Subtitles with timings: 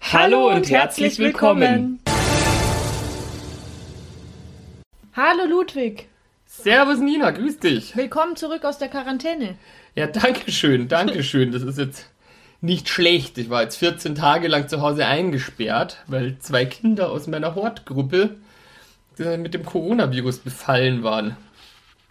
[0.00, 2.00] Hallo, und, herzlich willkommen.
[5.14, 6.08] Hallo Ludwig.
[6.46, 7.96] Servus Nina, grüß dich.
[7.96, 9.56] Willkommen zurück aus der Quarantäne.
[9.94, 11.52] Ja, danke schön, danke schön.
[11.52, 12.06] Das ist jetzt
[12.60, 13.38] nicht schlecht.
[13.38, 18.36] Ich war jetzt 14 Tage lang zu Hause eingesperrt, weil zwei Kinder aus meiner Hortgruppe
[19.18, 21.36] äh, mit dem Coronavirus befallen waren.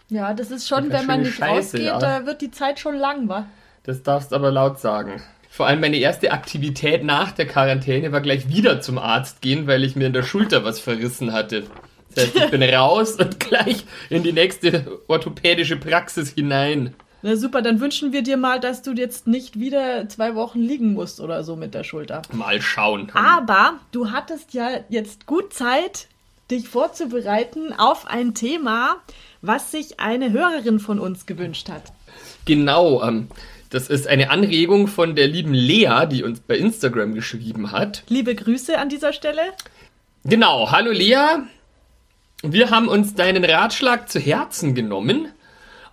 [0.08, 1.98] Ja, das ist schon, Ja, wenn man nicht Scheiße, rausgeht, ja.
[1.98, 3.46] da wird die Zeit schon lang, wa?
[3.84, 5.22] Das darfst aber laut sagen.
[5.56, 9.84] Vor allem meine erste Aktivität nach der Quarantäne war gleich wieder zum Arzt gehen, weil
[9.84, 11.64] ich mir in der Schulter was verrissen hatte.
[12.14, 16.94] Das heißt, ich bin raus und gleich in die nächste orthopädische Praxis hinein.
[17.22, 20.92] Na super, dann wünschen wir dir mal, dass du jetzt nicht wieder zwei Wochen liegen
[20.92, 22.20] musst oder so mit der Schulter.
[22.32, 23.10] Mal schauen.
[23.14, 26.08] Aber du hattest ja jetzt gut Zeit,
[26.50, 28.96] dich vorzubereiten auf ein Thema,
[29.40, 31.94] was sich eine Hörerin von uns gewünscht hat.
[32.44, 33.28] Genau, ähm,
[33.70, 38.02] das ist eine Anregung von der lieben Lea, die uns bei Instagram geschrieben hat.
[38.08, 39.42] Liebe Grüße an dieser Stelle.
[40.24, 41.42] Genau, hallo Lea.
[42.42, 45.28] Wir haben uns deinen Ratschlag zu Herzen genommen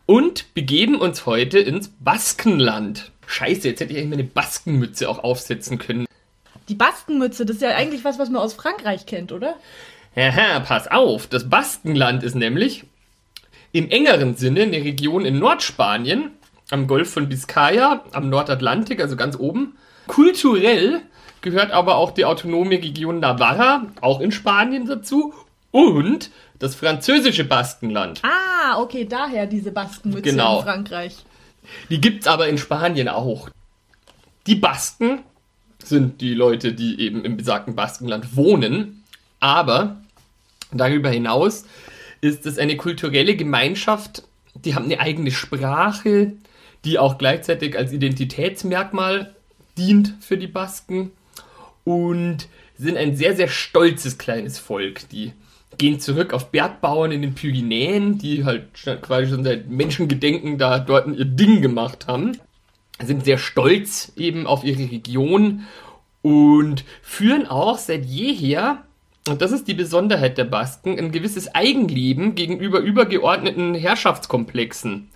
[0.05, 3.11] und begeben uns heute ins Baskenland.
[3.25, 6.05] Scheiße, jetzt hätte ich eigentlich meine Baskenmütze auch aufsetzen können.
[6.69, 9.55] Die Baskenmütze, das ist ja eigentlich was, was man aus Frankreich kennt, oder?
[10.15, 12.83] Haha, pass auf, das Baskenland ist nämlich
[13.71, 16.31] im engeren Sinne eine Region in Nordspanien,
[16.71, 19.77] am Golf von Biscaya, am Nordatlantik, also ganz oben.
[20.07, 21.01] Kulturell
[21.41, 25.33] gehört aber auch die autonome Region Navarra, auch in Spanien dazu,
[25.71, 28.21] und das französische Baskenland.
[28.23, 30.59] Ah, okay, daher diese Baskenmütze Genau.
[30.59, 31.17] in Frankreich.
[31.89, 33.49] Die gibt's aber in Spanien auch.
[34.47, 35.19] Die Basken
[35.83, 39.03] sind die Leute, die eben im besagten Baskenland wohnen,
[39.39, 39.97] aber
[40.71, 41.65] darüber hinaus
[42.21, 44.23] ist es eine kulturelle Gemeinschaft,
[44.55, 46.33] die haben eine eigene Sprache,
[46.85, 49.35] die auch gleichzeitig als Identitätsmerkmal
[49.77, 51.11] dient für die Basken
[51.83, 55.09] und sind ein sehr, sehr stolzes kleines Volk.
[55.09, 55.33] Die
[55.77, 61.07] gehen zurück auf Bergbauern in den Pyrenäen, die halt quasi schon seit Menschengedenken da dort
[61.07, 62.37] ihr Ding gemacht haben.
[63.03, 65.63] Sind sehr stolz eben auf ihre Region
[66.21, 68.83] und führen auch seit jeher,
[69.27, 75.09] und das ist die Besonderheit der Basken, ein gewisses Eigenleben gegenüber übergeordneten Herrschaftskomplexen.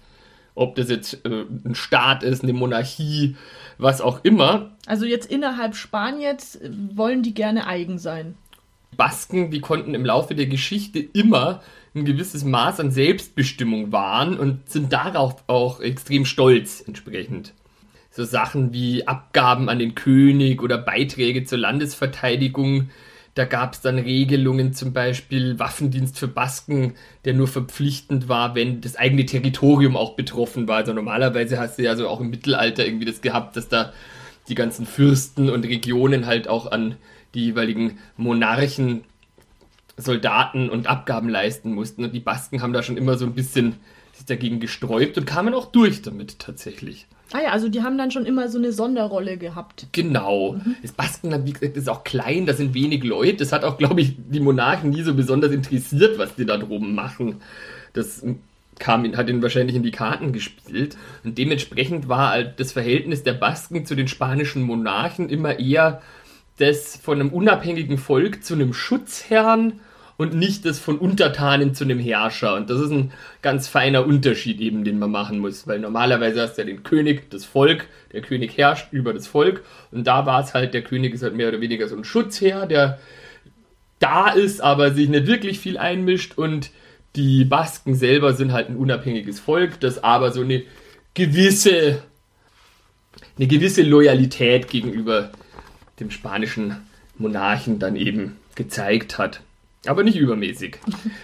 [0.58, 3.36] Ob das jetzt äh, ein Staat ist, eine Monarchie,
[3.78, 4.72] was auch immer.
[4.88, 8.36] Also jetzt innerhalb Spaniens äh, wollen die gerne eigen sein.
[8.96, 11.62] Basken, die konnten im Laufe der Geschichte immer
[11.94, 17.54] ein gewisses Maß an Selbstbestimmung wahren und sind darauf auch extrem stolz entsprechend.
[18.10, 22.90] So Sachen wie Abgaben an den König oder Beiträge zur Landesverteidigung.
[23.38, 28.82] Da gab es dann Regelungen, zum Beispiel Waffendienst für Basken, der nur verpflichtend war, wenn
[28.82, 30.78] das eigene Territorium auch betroffen war.
[30.78, 33.94] Also normalerweise hast du ja so auch im Mittelalter irgendwie das gehabt, dass da
[34.48, 36.96] die ganzen Fürsten und Regionen halt auch an
[37.36, 39.04] die jeweiligen Monarchen
[39.98, 42.06] Soldaten und Abgaben leisten mussten.
[42.06, 43.76] Und die Basken haben da schon immer so ein bisschen
[44.18, 47.08] sich dagegen gesträubt und kamen auch durch damit tatsächlich.
[47.34, 49.88] Ah ja, also die haben dann schon immer so eine Sonderrolle gehabt.
[49.92, 50.58] Genau.
[50.82, 53.38] Das Baskenland, wie gesagt, ist auch klein, da sind wenig Leute.
[53.38, 56.96] Das hat auch, glaube ich, die Monarchen nie so besonders interessiert, was die da droben
[56.96, 57.42] machen.
[57.92, 58.24] Das
[58.80, 60.96] kam, hat ihnen wahrscheinlich in die Karten gespielt.
[61.26, 66.02] Und dementsprechend war halt das Verhältnis der Basken zu den spanischen Monarchen immer eher
[66.60, 69.82] das von einem unabhängigen Volk zu einem Schutzherrn
[70.18, 72.56] und nicht das von Untertanen zu einem Herrscher.
[72.56, 73.12] Und das ist ein
[73.44, 75.68] ganz feiner Unterschied eben, den man machen muss.
[75.68, 79.64] Weil normalerweise hast du ja den König, das Volk, der König herrscht über das Volk.
[79.92, 82.66] Und da war es halt, der König ist halt mehr oder weniger so ein Schutzherr,
[82.66, 83.00] der
[84.00, 86.36] da ist, aber sich nicht wirklich viel einmischt.
[86.36, 86.72] Und
[87.16, 90.64] die Basken selber sind halt ein unabhängiges Volk, das aber so eine
[91.14, 92.02] gewisse,
[93.38, 95.32] eine gewisse Loyalität gegenüber
[96.00, 96.78] dem spanischen
[97.20, 99.42] Monarchen dann eben gezeigt hat.
[99.86, 100.78] Aber nicht übermäßig.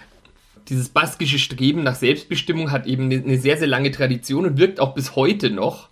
[0.70, 4.80] Dieses baskische Streben nach Selbstbestimmung hat eben eine, eine sehr, sehr lange Tradition und wirkt
[4.80, 5.90] auch bis heute noch.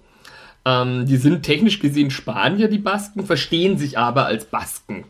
[0.63, 5.06] Ähm, die sind technisch gesehen Spanier, die Basken, verstehen sich aber als Basken.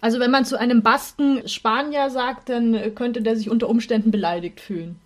[0.00, 4.60] Also wenn man zu einem Basken Spanier sagt, dann könnte der sich unter Umständen beleidigt
[4.60, 4.96] fühlen.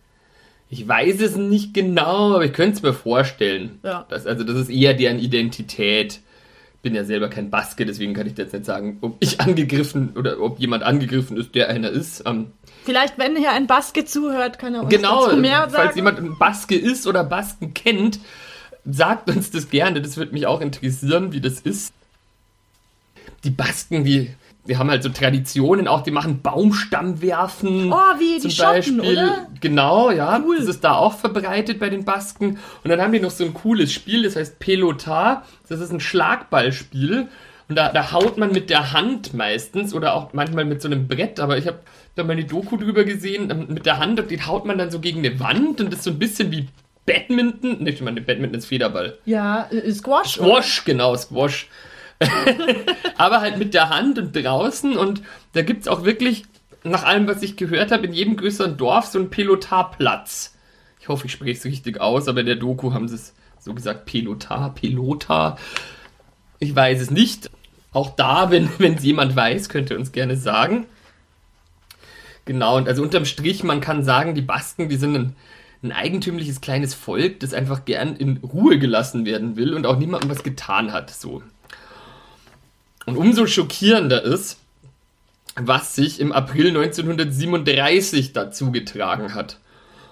[0.70, 3.78] Ich weiß es nicht genau, aber ich könnte es mir vorstellen.
[3.82, 4.06] Ja.
[4.08, 6.20] Das, also das ist eher deren Identität,
[6.88, 10.40] bin ja selber kein Baske, deswegen kann ich jetzt nicht sagen, ob ich angegriffen oder
[10.40, 12.22] ob jemand angegriffen ist, der einer ist.
[12.24, 12.52] Ähm,
[12.84, 15.72] Vielleicht, wenn hier ein Baske zuhört, kann er uns genau, dazu mehr sagen.
[15.74, 18.20] falls jemand ein Baske ist oder Basken kennt,
[18.86, 20.00] sagt uns das gerne.
[20.00, 21.92] Das würde mich auch interessieren, wie das ist.
[23.44, 24.30] Die Basken, die,
[24.68, 27.92] die haben halt so Traditionen auch, die machen Baumstammwerfen.
[27.92, 29.46] Oh, wie die Schotten, oder?
[29.60, 30.40] Genau, ja.
[30.44, 30.58] Cool.
[30.58, 32.58] Das ist da auch verbreitet bei den Basken.
[32.84, 35.44] Und dann haben die noch so ein cooles Spiel, das heißt Pelota.
[35.68, 37.28] Das ist ein Schlagballspiel.
[37.68, 41.06] Und da, da haut man mit der Hand meistens oder auch manchmal mit so einem
[41.06, 41.80] Brett, aber ich habe
[42.14, 44.90] da mal eine Doku drüber gesehen, ähm, mit der Hand, und die haut man dann
[44.90, 46.66] so gegen eine Wand und das ist so ein bisschen wie
[47.04, 47.82] Badminton.
[47.82, 49.18] Nicht, ich meine, Badminton ist Federball.
[49.26, 50.38] Ja, äh, Squash.
[50.38, 50.62] oder?
[50.62, 51.68] Squash, genau, Squash.
[53.16, 55.22] Aber halt mit der Hand und draußen und
[55.52, 56.44] da gibt es auch wirklich,
[56.84, 60.56] nach allem, was ich gehört habe, in jedem größeren Dorf so einen Pelotarplatz.
[61.00, 63.74] Ich hoffe, ich spreche es richtig aus, aber in der Doku haben sie es so
[63.74, 65.56] gesagt, Pelotar, Pelota.
[66.58, 67.50] Ich weiß es nicht.
[67.92, 70.86] Auch da, wenn es jemand weiß, könnt ihr uns gerne sagen.
[72.44, 75.36] Genau, und also unterm Strich, man kann sagen, die Basken, die sind ein,
[75.82, 80.30] ein eigentümliches kleines Volk, das einfach gern in Ruhe gelassen werden will und auch niemandem
[80.30, 81.10] was getan hat.
[81.10, 81.42] So.
[83.08, 84.58] Und umso schockierender ist,
[85.56, 89.58] was sich im April 1937 dazu getragen hat.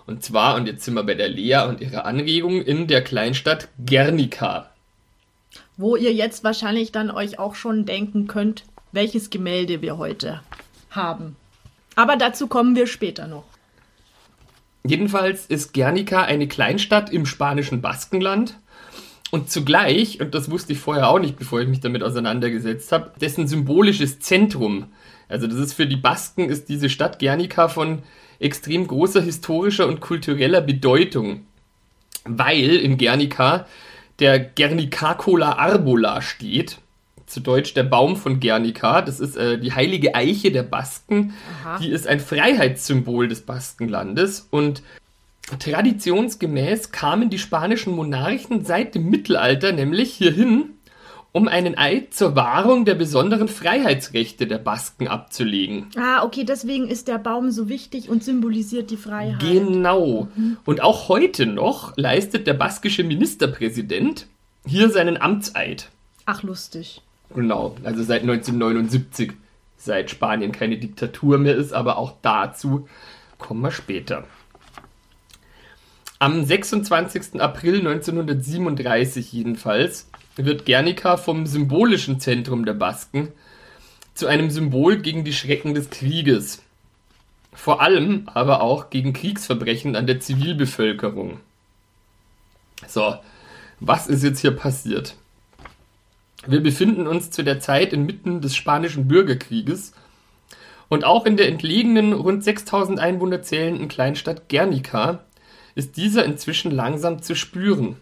[0.07, 3.69] Und zwar, und jetzt sind wir bei der Lea und ihrer Anregung, in der Kleinstadt
[3.85, 4.71] Guernica.
[5.77, 10.41] Wo ihr jetzt wahrscheinlich dann euch auch schon denken könnt, welches Gemälde wir heute
[10.89, 11.37] haben.
[11.97, 13.45] Aber dazu kommen wir später noch.
[14.85, 18.57] Jedenfalls ist Guernica eine Kleinstadt im spanischen Baskenland
[19.31, 23.13] und zugleich, und das wusste ich vorher auch nicht, bevor ich mich damit auseinandergesetzt habe,
[23.21, 24.87] dessen symbolisches Zentrum.
[25.29, 28.03] Also das ist für die Basken ist diese Stadt Guernica von
[28.39, 31.47] extrem großer historischer und kultureller Bedeutung,
[32.25, 33.67] weil in Guernica
[34.19, 36.79] der Guernicacola arbola steht,
[37.27, 39.03] zu Deutsch der Baum von Guernica.
[39.03, 41.35] Das ist äh, die heilige Eiche der Basken.
[41.65, 41.79] Aha.
[41.79, 44.83] Die ist ein Freiheitssymbol des Baskenlandes und
[45.59, 50.71] traditionsgemäß kamen die spanischen Monarchen seit dem Mittelalter nämlich hierhin,
[51.33, 55.89] um einen Eid zur Wahrung der besonderen Freiheitsrechte der Basken abzulegen.
[55.97, 59.41] Ah, okay, deswegen ist der Baum so wichtig und symbolisiert die Freiheit.
[59.41, 60.29] Genau.
[60.65, 64.27] Und auch heute noch leistet der baskische Ministerpräsident
[64.67, 65.91] hier seinen Amtseid.
[66.25, 67.03] Ach, lustig.
[67.35, 69.33] Genau, also seit 1979,
[69.77, 72.89] seit Spanien keine Diktatur mehr ist, aber auch dazu
[73.39, 74.25] kommen wir später.
[76.19, 77.43] Am 26.
[77.43, 83.33] April 1937 jedenfalls wird Guernica vom symbolischen Zentrum der Basken
[84.15, 86.63] zu einem Symbol gegen die Schrecken des Krieges.
[87.53, 91.41] Vor allem aber auch gegen Kriegsverbrechen an der Zivilbevölkerung.
[92.87, 93.17] So,
[93.81, 95.17] was ist jetzt hier passiert?
[96.47, 99.93] Wir befinden uns zu der Zeit inmitten des spanischen Bürgerkrieges
[100.89, 105.21] und auch in der entlegenen, rund 6000 Einwohner zählenden Kleinstadt Guernica
[105.77, 107.97] ist dieser inzwischen langsam zu spüren.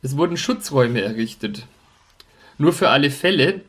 [0.00, 1.66] Es wurden Schutzräume errichtet.
[2.56, 3.62] Nur für alle Fälle,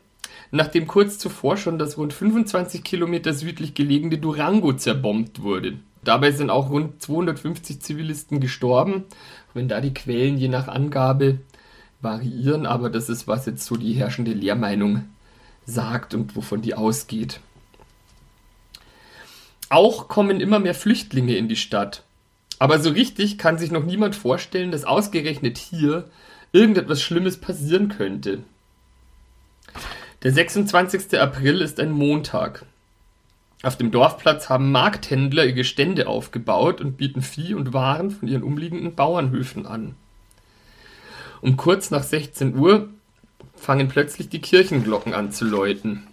[0.52, 5.78] nachdem kurz zuvor schon das rund 25 Kilometer südlich gelegene Durango zerbombt wurde.
[6.02, 9.04] Dabei sind auch rund 250 Zivilisten gestorben,
[9.54, 11.40] wenn da die Quellen je nach Angabe
[12.00, 15.04] variieren, aber das ist, was jetzt so die herrschende Lehrmeinung
[15.66, 17.40] sagt und wovon die ausgeht.
[19.68, 22.04] Auch kommen immer mehr Flüchtlinge in die Stadt.
[22.60, 26.04] Aber so richtig kann sich noch niemand vorstellen, dass ausgerechnet hier
[26.52, 28.40] irgendetwas Schlimmes passieren könnte.
[30.22, 31.18] Der 26.
[31.18, 32.66] April ist ein Montag.
[33.62, 38.42] Auf dem Dorfplatz haben Markthändler ihr Gestände aufgebaut und bieten Vieh und Waren von ihren
[38.42, 39.94] umliegenden Bauernhöfen an.
[41.40, 42.90] Um kurz nach 16 Uhr
[43.54, 46.06] fangen plötzlich die Kirchenglocken an zu läuten.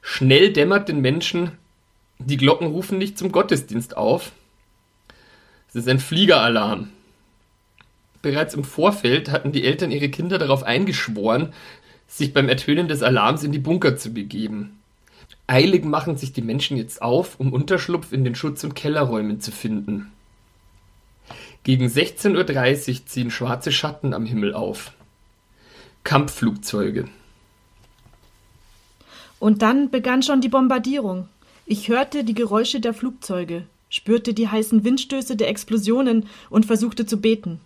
[0.00, 1.57] Schnell dämmert den Menschen,
[2.18, 4.32] die Glocken rufen nicht zum Gottesdienst auf.
[5.68, 6.88] Es ist ein Fliegeralarm.
[8.22, 11.52] Bereits im Vorfeld hatten die Eltern ihre Kinder darauf eingeschworen,
[12.08, 14.78] sich beim Ertönen des Alarms in die Bunker zu begeben.
[15.46, 19.52] Eilig machen sich die Menschen jetzt auf, um Unterschlupf in den Schutz- und Kellerräumen zu
[19.52, 20.10] finden.
[21.62, 24.92] Gegen 16.30 Uhr ziehen schwarze Schatten am Himmel auf.
[26.04, 27.08] Kampfflugzeuge.
[29.38, 31.28] Und dann begann schon die Bombardierung.
[31.70, 37.20] Ich hörte die Geräusche der Flugzeuge, spürte die heißen Windstöße der Explosionen und versuchte zu
[37.20, 37.60] beten.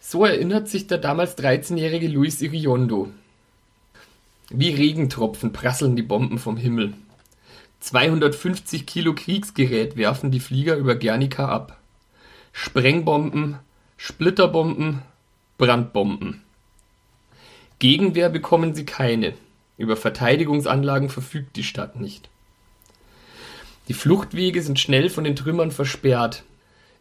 [0.00, 3.10] So erinnert sich der damals 13-jährige Luis Iriondo.
[4.48, 6.94] Wie Regentropfen prasseln die Bomben vom Himmel.
[7.80, 11.78] 250 Kilo Kriegsgerät werfen die Flieger über Guernica ab.
[12.52, 13.58] Sprengbomben,
[13.98, 15.02] Splitterbomben,
[15.58, 16.40] Brandbomben.
[17.78, 19.34] Gegenwehr bekommen sie keine.
[19.76, 22.30] Über Verteidigungsanlagen verfügt die Stadt nicht.
[23.88, 26.42] Die Fluchtwege sind schnell von den Trümmern versperrt.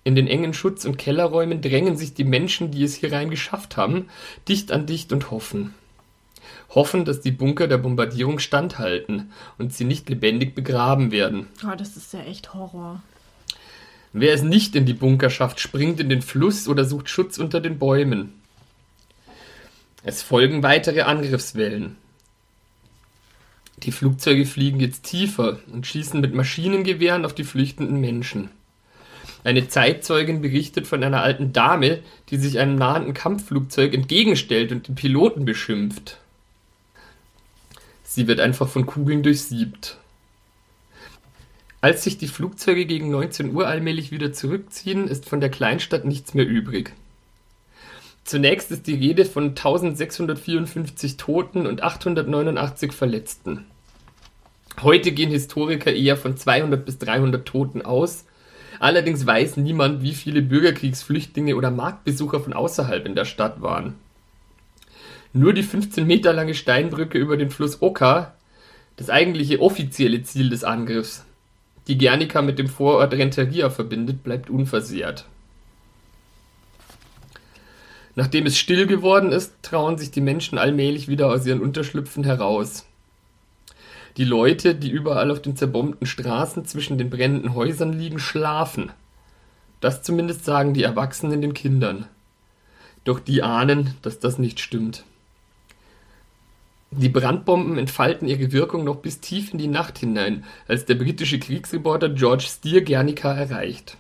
[0.03, 4.07] In den engen Schutz- und Kellerräumen drängen sich die Menschen, die es hierein geschafft haben,
[4.47, 5.73] dicht an dicht und hoffen.
[6.69, 11.47] Hoffen, dass die Bunker der Bombardierung standhalten und sie nicht lebendig begraben werden.
[11.63, 13.01] Oh, das ist ja echt Horror.
[14.13, 17.59] Wer es nicht in die Bunker schafft, springt in den Fluss oder sucht Schutz unter
[17.59, 18.33] den Bäumen.
[20.03, 21.97] Es folgen weitere Angriffswellen.
[23.85, 28.49] Die Flugzeuge fliegen jetzt tiefer und schießen mit Maschinengewehren auf die flüchtenden Menschen.
[29.43, 31.99] Eine Zeitzeugin berichtet von einer alten Dame,
[32.29, 36.17] die sich einem nahenden Kampfflugzeug entgegenstellt und den Piloten beschimpft.
[38.03, 39.99] Sie wird einfach von Kugeln durchsiebt.
[41.79, 46.33] Als sich die Flugzeuge gegen 19 Uhr allmählich wieder zurückziehen, ist von der Kleinstadt nichts
[46.33, 46.93] mehr übrig.
[48.23, 53.67] Zunächst ist die Rede von 1654 Toten und 889 Verletzten.
[54.81, 58.25] Heute gehen Historiker eher von 200 bis 300 Toten aus.
[58.79, 63.95] Allerdings weiß niemand, wie viele Bürgerkriegsflüchtlinge oder Marktbesucher von außerhalb in der Stadt waren.
[65.31, 68.35] Nur die 15 Meter lange Steinbrücke über den Fluss Oka,
[68.97, 71.25] das eigentliche offizielle Ziel des Angriffs,
[71.87, 75.25] die Guernica mit dem Vorort Renteria verbindet, bleibt unversehrt.
[78.15, 82.85] Nachdem es still geworden ist, trauen sich die Menschen allmählich wieder aus ihren Unterschlüpfen heraus.
[84.17, 88.91] Die Leute, die überall auf den zerbombten Straßen zwischen den brennenden Häusern liegen, schlafen.
[89.81, 92.07] Das zumindest sagen die Erwachsenen den Kindern.
[93.03, 95.03] Doch die ahnen, dass das nicht stimmt.
[96.91, 101.39] Die Brandbomben entfalten ihre Wirkung noch bis tief in die Nacht hinein, als der britische
[101.39, 103.97] Kriegsreporter George Steer Guernica erreicht.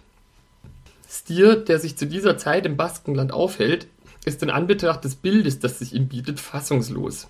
[1.09, 3.87] Steer, der sich zu dieser Zeit im Baskenland aufhält,
[4.23, 7.27] ist in Anbetracht des Bildes, das sich ihm bietet, fassungslos.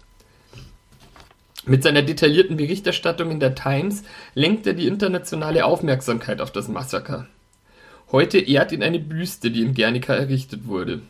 [1.66, 4.04] Mit seiner detaillierten Berichterstattung in der Times
[4.36, 7.28] lenkt er die internationale Aufmerksamkeit auf das Massaker.
[8.12, 11.02] Heute ehrt ihn eine Büste, die in Guernica errichtet wurde.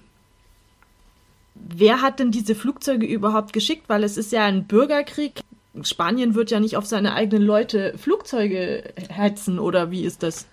[1.56, 3.84] Wer hat denn diese Flugzeuge überhaupt geschickt?
[3.88, 5.42] Weil es ist ja ein Bürgerkrieg.
[5.84, 10.46] Spanien wird ja nicht auf seine eigenen Leute Flugzeuge hetzen, oder wie ist das?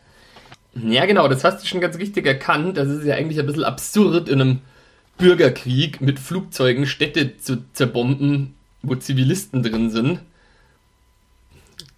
[0.75, 2.77] Ja, genau, das hast du schon ganz richtig erkannt.
[2.77, 4.59] Das ist ja eigentlich ein bisschen absurd, in einem
[5.19, 10.21] Bürgerkrieg mit Flugzeugen Städte zu zerbomben, wo Zivilisten drin sind.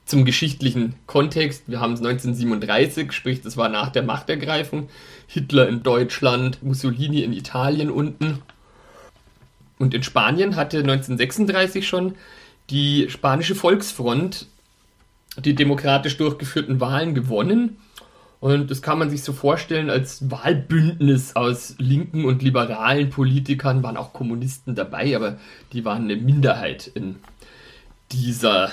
[0.05, 4.89] Zum geschichtlichen Kontext, wir haben es 1937, sprich, das war nach der Machtergreifung.
[5.27, 8.43] Hitler in Deutschland, Mussolini in Italien unten.
[9.79, 12.15] Und in Spanien hatte 1936 schon
[12.71, 14.47] die spanische Volksfront
[15.37, 17.77] die demokratisch durchgeführten Wahlen gewonnen
[18.45, 23.97] und das kann man sich so vorstellen als Wahlbündnis aus linken und liberalen Politikern, waren
[23.97, 25.39] auch Kommunisten dabei, aber
[25.73, 27.17] die waren eine Minderheit in
[28.13, 28.71] dieser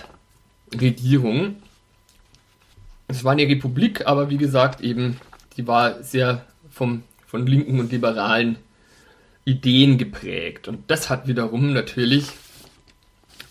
[0.77, 1.55] Regierung.
[3.07, 5.21] Es war eine Republik, aber wie gesagt, eben,
[5.55, 8.57] die war sehr vom, von linken und liberalen
[9.45, 10.67] Ideen geprägt.
[10.67, 12.27] Und das hat wiederum natürlich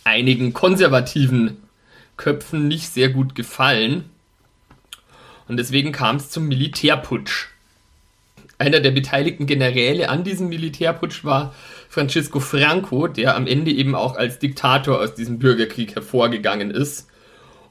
[0.05, 1.63] einigen konservativen
[2.19, 4.05] Köpfen nicht sehr gut gefallen
[5.51, 7.49] und deswegen kam es zum Militärputsch.
[8.59, 11.53] Einer der beteiligten Generäle an diesem Militärputsch war
[11.89, 17.09] Francisco Franco, der am Ende eben auch als Diktator aus diesem Bürgerkrieg hervorgegangen ist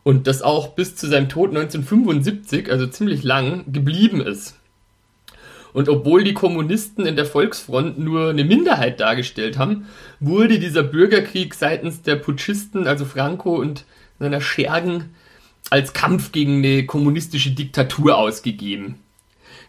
[0.04, 4.58] und das auch bis zu seinem Tod 1975, also ziemlich lang, geblieben ist.
[5.72, 9.86] Und obwohl die Kommunisten in der Volksfront nur eine Minderheit dargestellt haben,
[10.20, 13.86] wurde dieser Bürgerkrieg seitens der Putschisten, also Franco und
[14.20, 15.16] seiner Schergen,
[15.70, 18.96] als Kampf gegen eine kommunistische Diktatur ausgegeben.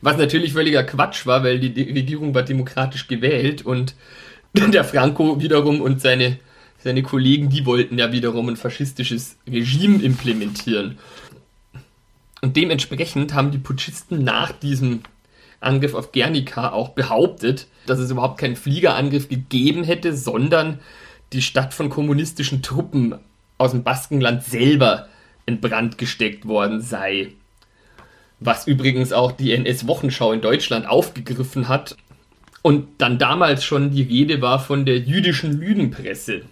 [0.01, 3.95] Was natürlich völliger Quatsch war, weil die Regierung war demokratisch gewählt und
[4.55, 6.39] der Franco wiederum und seine,
[6.83, 10.99] seine Kollegen, die wollten ja wiederum ein faschistisches Regime implementieren.
[12.41, 15.01] Und dementsprechend haben die Putschisten nach diesem
[15.61, 20.81] Angriff auf Guernica auch behauptet, dass es überhaupt keinen Fliegerangriff gegeben hätte, sondern
[21.35, 23.15] die Stadt von kommunistischen Truppen
[23.59, 25.10] aus dem Baskenland selber
[25.51, 27.33] in Brand gesteckt worden sei.
[28.39, 31.97] Was übrigens auch die NS-Wochenschau in Deutschland aufgegriffen hat
[32.63, 36.43] und dann damals schon die Rede war von der jüdischen Lügenpresse.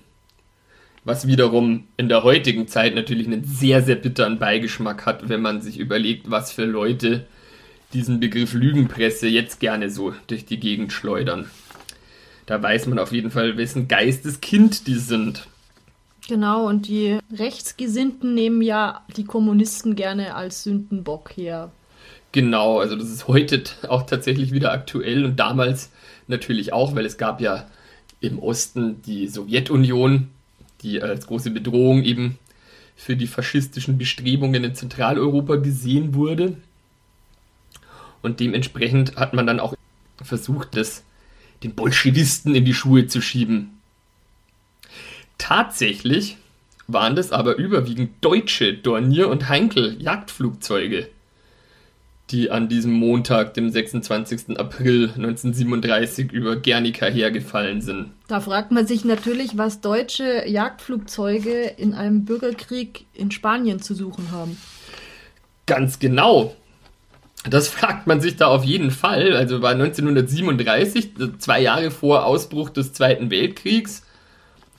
[1.04, 5.62] Was wiederum in der heutigen Zeit natürlich einen sehr, sehr bitteren Beigeschmack hat, wenn man
[5.62, 7.26] sich überlegt, was für Leute
[7.94, 11.48] diesen Begriff Lügenpresse jetzt gerne so durch die Gegend schleudern.
[12.44, 15.47] Da weiß man auf jeden Fall, wessen Geisteskind die sind.
[16.28, 21.72] Genau, und die Rechtsgesinnten nehmen ja die Kommunisten gerne als Sündenbock her.
[22.32, 25.90] Genau, also das ist heute auch tatsächlich wieder aktuell und damals
[26.26, 27.66] natürlich auch, weil es gab ja
[28.20, 30.28] im Osten die Sowjetunion,
[30.82, 32.38] die als große Bedrohung eben
[32.94, 36.58] für die faschistischen Bestrebungen in Zentraleuropa gesehen wurde.
[38.20, 39.74] Und dementsprechend hat man dann auch
[40.22, 41.04] versucht, das
[41.62, 43.77] den Bolschewisten in die Schuhe zu schieben.
[45.38, 46.36] Tatsächlich
[46.88, 51.08] waren das aber überwiegend deutsche Dornier- und Heinkel-Jagdflugzeuge,
[52.30, 54.58] die an diesem Montag, dem 26.
[54.58, 58.10] April 1937, über Guernica hergefallen sind.
[58.26, 64.30] Da fragt man sich natürlich, was deutsche Jagdflugzeuge in einem Bürgerkrieg in Spanien zu suchen
[64.32, 64.58] haben.
[65.66, 66.56] Ganz genau.
[67.48, 69.34] Das fragt man sich da auf jeden Fall.
[69.34, 74.02] Also war 1937, zwei Jahre vor Ausbruch des Zweiten Weltkriegs.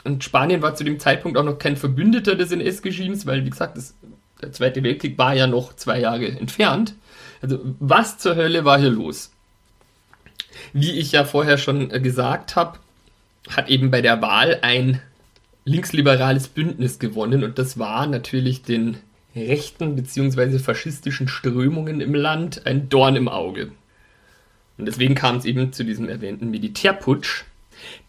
[0.10, 3.78] Und Spanien war zu dem Zeitpunkt auch noch kein Verbündeter des NS-Regimes, weil, wie gesagt,
[3.78, 3.94] das,
[4.42, 6.96] der Zweite Weltkrieg war ja noch zwei Jahre entfernt.
[7.44, 9.32] Also, was zur Hölle war hier los?
[10.74, 12.80] Wie ich ja vorher schon äh, gesagt habe,
[13.50, 15.00] hat eben bei der Wahl ein
[15.64, 18.98] linksliberales Bündnis gewonnen und das war natürlich den
[19.36, 20.58] rechten bzw.
[20.58, 23.72] faschistischen Strömungen im Land ein Dorn im Auge.
[24.80, 27.44] Und deswegen kam es eben zu diesem erwähnten Militärputsch,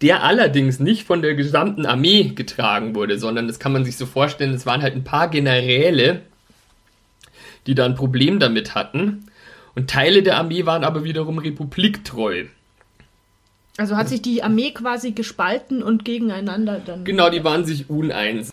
[0.02, 4.06] der allerdings nicht von der gesamten Armee getragen wurde, sondern das kann man sich so
[4.06, 6.22] vorstellen, es waren halt ein paar Generäle,
[7.66, 9.26] die da ein Problem damit hatten.
[9.74, 12.44] Und Teile der Armee waren aber wiederum republiktreu.
[13.76, 17.04] Also hat sich die Armee quasi gespalten und gegeneinander dann.
[17.04, 18.52] Genau, die waren sich uneins.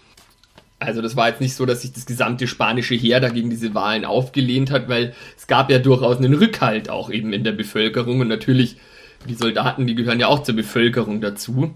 [0.79, 4.05] Also das war jetzt nicht so, dass sich das gesamte spanische Heer dagegen diese Wahlen
[4.05, 8.27] aufgelehnt hat, weil es gab ja durchaus einen Rückhalt auch eben in der Bevölkerung und
[8.27, 8.77] natürlich
[9.27, 11.73] die Soldaten, die gehören ja auch zur Bevölkerung dazu.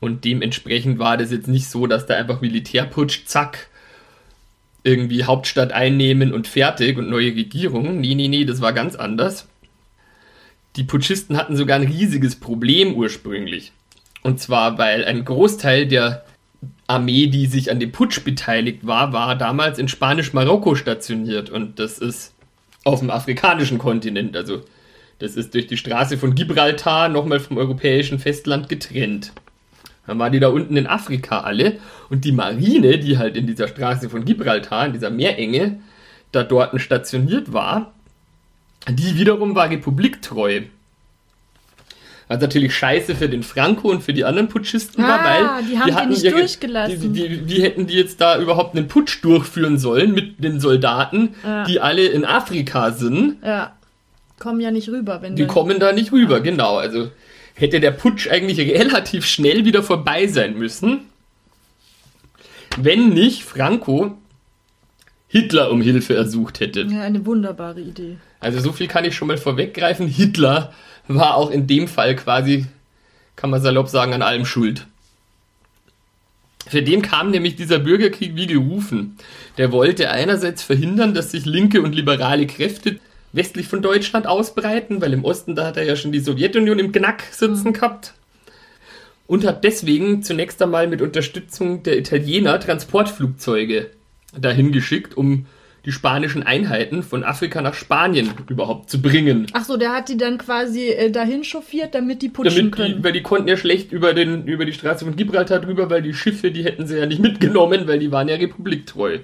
[0.00, 3.68] Und dementsprechend war das jetzt nicht so, dass da einfach Militärputsch, zack,
[4.84, 8.00] irgendwie Hauptstadt einnehmen und fertig und neue Regierung.
[8.00, 9.48] Nee, nee, nee, das war ganz anders.
[10.76, 13.72] Die Putschisten hatten sogar ein riesiges Problem ursprünglich.
[14.22, 16.24] Und zwar, weil ein Großteil der
[16.86, 21.50] Armee, die sich an dem Putsch beteiligt war, war damals in Spanisch-Marokko stationiert.
[21.50, 22.34] Und das ist
[22.84, 24.36] auf dem afrikanischen Kontinent.
[24.36, 24.62] Also
[25.18, 29.32] das ist durch die Straße von Gibraltar nochmal vom europäischen Festland getrennt.
[30.06, 31.78] Dann waren die da unten in Afrika alle
[32.10, 35.80] und die Marine, die halt in dieser Straße von Gibraltar, in dieser Meerenge,
[36.32, 37.92] da dort stationiert war,
[38.88, 40.62] die wiederum war republiktreu.
[42.28, 45.78] Was natürlich scheiße für den Franco und für die anderen Putschisten ah, war, weil die,
[45.78, 47.12] haben die hatten nicht ihre, durchgelassen.
[47.12, 51.36] Die, die, wie hätten die jetzt da überhaupt einen Putsch durchführen sollen mit den Soldaten,
[51.44, 51.64] ja.
[51.64, 53.36] die alle in Afrika sind?
[53.44, 53.75] Ja.
[54.38, 56.76] Kommen ja nicht rüber, wenn Die kommen da nicht rüber, genau.
[56.76, 57.10] Also
[57.54, 61.00] hätte der Putsch eigentlich relativ schnell wieder vorbei sein müssen,
[62.76, 64.18] wenn nicht Franco
[65.28, 66.82] Hitler um Hilfe ersucht hätte.
[66.82, 68.18] Ja, eine wunderbare Idee.
[68.40, 70.06] Also so viel kann ich schon mal vorweggreifen.
[70.06, 70.72] Hitler
[71.08, 72.66] war auch in dem Fall quasi,
[73.34, 74.86] kann man salopp sagen, an allem schuld.
[76.68, 79.16] Für den kam nämlich dieser Bürgerkrieg wie gerufen.
[79.56, 82.98] Der wollte einerseits verhindern, dass sich linke und liberale Kräfte
[83.32, 86.92] westlich von Deutschland ausbreiten, weil im Osten, da hat er ja schon die Sowjetunion im
[86.92, 87.72] Knack sitzen mhm.
[87.74, 88.14] gehabt.
[89.26, 93.90] Und hat deswegen zunächst einmal mit Unterstützung der Italiener Transportflugzeuge
[94.38, 95.46] dahin geschickt, um
[95.86, 99.46] die spanischen Einheiten von Afrika nach Spanien überhaupt zu bringen.
[99.52, 102.96] Ach so, der hat die dann quasi äh, dahin chauffiert, damit die putschen damit können.
[102.98, 106.02] Die, weil die konnten ja schlecht über, den, über die Straße von Gibraltar drüber, weil
[106.02, 109.20] die Schiffe, die hätten sie ja nicht mitgenommen, weil die waren ja republiktreu.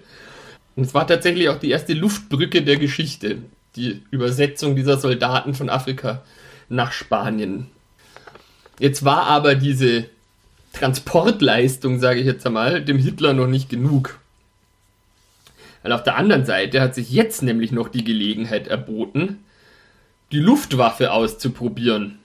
[0.77, 3.39] Und es war tatsächlich auch die erste Luftbrücke der Geschichte
[3.77, 6.23] die Übersetzung dieser Soldaten von Afrika
[6.69, 7.67] nach Spanien.
[8.79, 10.07] Jetzt war aber diese
[10.73, 14.19] Transportleistung, sage ich jetzt einmal, dem Hitler noch nicht genug.
[15.83, 19.39] Weil auf der anderen Seite hat sich jetzt nämlich noch die Gelegenheit erboten,
[20.31, 22.19] die Luftwaffe auszuprobieren.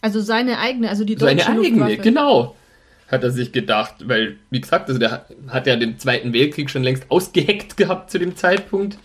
[0.00, 2.02] Also seine eigene, also die deutsche Seine eigene, Luftwaffe.
[2.02, 2.56] genau,
[3.08, 3.96] hat er sich gedacht.
[4.00, 8.18] Weil, wie gesagt, also der hat ja den Zweiten Weltkrieg schon längst ausgeheckt gehabt zu
[8.18, 8.98] dem Zeitpunkt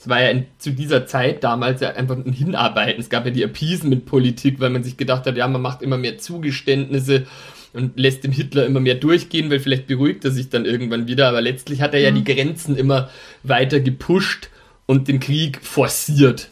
[0.00, 3.00] es war ja in, zu dieser Zeit damals ja einfach ein Hinarbeiten.
[3.00, 6.16] Es gab ja die Appeasement-Politik, weil man sich gedacht hat, ja, man macht immer mehr
[6.16, 7.26] Zugeständnisse
[7.74, 11.28] und lässt dem Hitler immer mehr durchgehen, weil vielleicht beruhigt er sich dann irgendwann wieder.
[11.28, 12.24] Aber letztlich hat er ja mhm.
[12.24, 13.10] die Grenzen immer
[13.42, 14.48] weiter gepusht
[14.86, 16.48] und den Krieg forciert.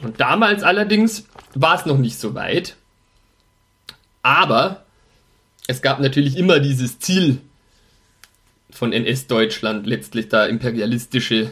[0.00, 2.76] Und damals allerdings war es noch nicht so weit.
[4.22, 4.84] Aber
[5.66, 7.38] es gab natürlich immer dieses Ziel
[8.70, 11.50] von NS-Deutschland, letztlich da imperialistische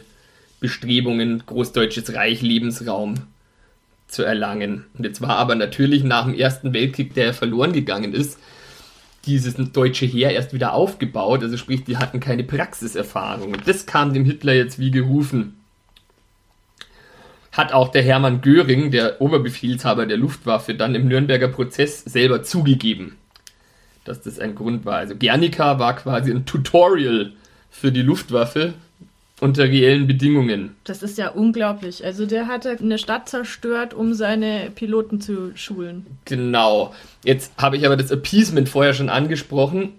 [0.60, 3.14] Bestrebungen, Großdeutsches Reich Lebensraum
[4.08, 4.86] zu erlangen.
[4.96, 8.38] Und jetzt war aber natürlich nach dem Ersten Weltkrieg, der verloren gegangen ist,
[9.26, 11.42] dieses deutsche Heer erst wieder aufgebaut.
[11.42, 13.52] Also sprich, die hatten keine Praxiserfahrung.
[13.52, 15.54] Und das kam dem Hitler jetzt wie gerufen.
[17.52, 23.16] hat auch der Hermann Göring, der Oberbefehlshaber der Luftwaffe, dann im Nürnberger Prozess selber zugegeben,
[24.04, 24.98] dass das ein Grund war.
[24.98, 27.32] Also Guernica war quasi ein Tutorial
[27.68, 28.74] für die Luftwaffe
[29.40, 30.74] unter reellen Bedingungen.
[30.84, 32.04] Das ist ja unglaublich.
[32.04, 36.06] Also der hatte eine Stadt zerstört, um seine Piloten zu schulen.
[36.24, 36.94] Genau.
[37.24, 39.90] Jetzt habe ich aber das Appeasement vorher schon angesprochen.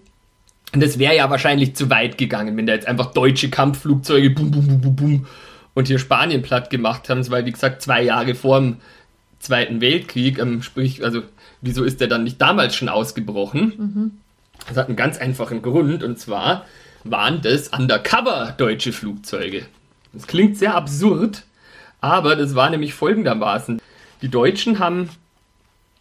[0.73, 4.51] Und das wäre ja wahrscheinlich zu weit gegangen, wenn da jetzt einfach deutsche Kampfflugzeuge bum,
[4.51, 5.25] bum, bum, bum, bum
[5.73, 7.19] und hier Spanien platt gemacht haben.
[7.19, 8.77] Es war, wie gesagt, zwei Jahre vor dem
[9.39, 10.37] Zweiten Weltkrieg.
[10.37, 11.23] Ähm, sprich, also,
[11.61, 13.73] wieso ist der dann nicht damals schon ausgebrochen?
[13.77, 14.11] Mhm.
[14.67, 16.03] Das hat einen ganz einfachen Grund.
[16.03, 16.65] Und zwar
[17.03, 19.65] waren das undercover deutsche Flugzeuge.
[20.13, 21.43] Das klingt sehr absurd,
[22.01, 23.81] aber das war nämlich folgendermaßen.
[24.21, 25.09] Die Deutschen haben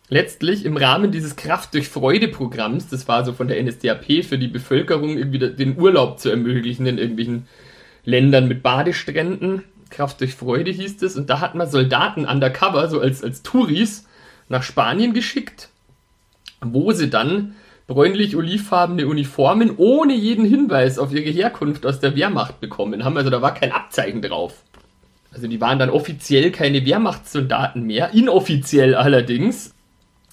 [0.08, 4.38] letztlich im Rahmen dieses Kraft durch Freude Programms, das war so von der NSDAP für
[4.38, 7.46] die Bevölkerung irgendwie den Urlaub zu ermöglichen in irgendwelchen
[8.04, 9.64] Ländern mit Badestränden.
[9.90, 11.16] Kraft durch Freude hieß es.
[11.16, 14.06] Und da hat man Soldaten undercover, so als, als Touris,
[14.48, 15.68] nach Spanien geschickt,
[16.60, 17.54] wo sie dann
[17.88, 23.16] bräunlich-olivfarbene Uniformen ohne jeden Hinweis auf ihre Herkunft aus der Wehrmacht bekommen haben.
[23.16, 24.62] Also da war kein Abzeichen drauf.
[25.32, 28.12] Also die waren dann offiziell keine Wehrmachtssoldaten mehr.
[28.12, 29.74] Inoffiziell allerdings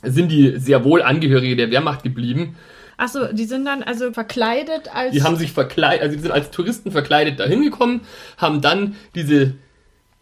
[0.03, 2.55] sind die sehr wohl Angehörige der Wehrmacht geblieben.
[2.97, 5.13] Achso, die sind dann also verkleidet als.
[5.13, 8.01] Die haben sich verkleidet, also die sind als Touristen verkleidet dahin gekommen,
[8.37, 9.55] haben dann diese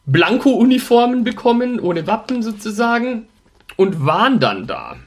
[0.05, 3.27] Blanko-Uniformen bekommen, ohne Wappen sozusagen,
[3.75, 4.97] und waren dann da.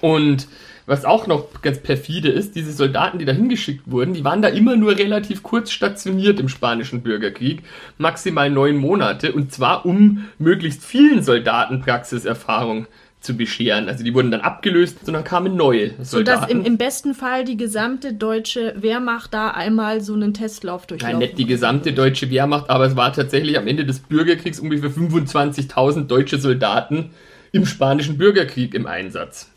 [0.00, 0.48] Und
[0.90, 4.48] was auch noch ganz perfide ist, diese Soldaten, die da hingeschickt wurden, die waren da
[4.48, 7.62] immer nur relativ kurz stationiert im spanischen Bürgerkrieg,
[7.96, 12.88] maximal neun Monate, und zwar um möglichst vielen Soldaten Praxiserfahrung
[13.20, 13.88] zu bescheren.
[13.88, 16.40] Also die wurden dann abgelöst und dann kamen neue Soldaten.
[16.40, 21.18] Sodass im, im besten Fall die gesamte deutsche Wehrmacht da einmal so einen Testlauf durchlaufen
[21.18, 24.90] Nein, nicht die gesamte deutsche Wehrmacht, aber es war tatsächlich am Ende des Bürgerkriegs ungefähr
[24.90, 27.10] 25.000 deutsche Soldaten
[27.52, 29.52] im spanischen Bürgerkrieg im Einsatz.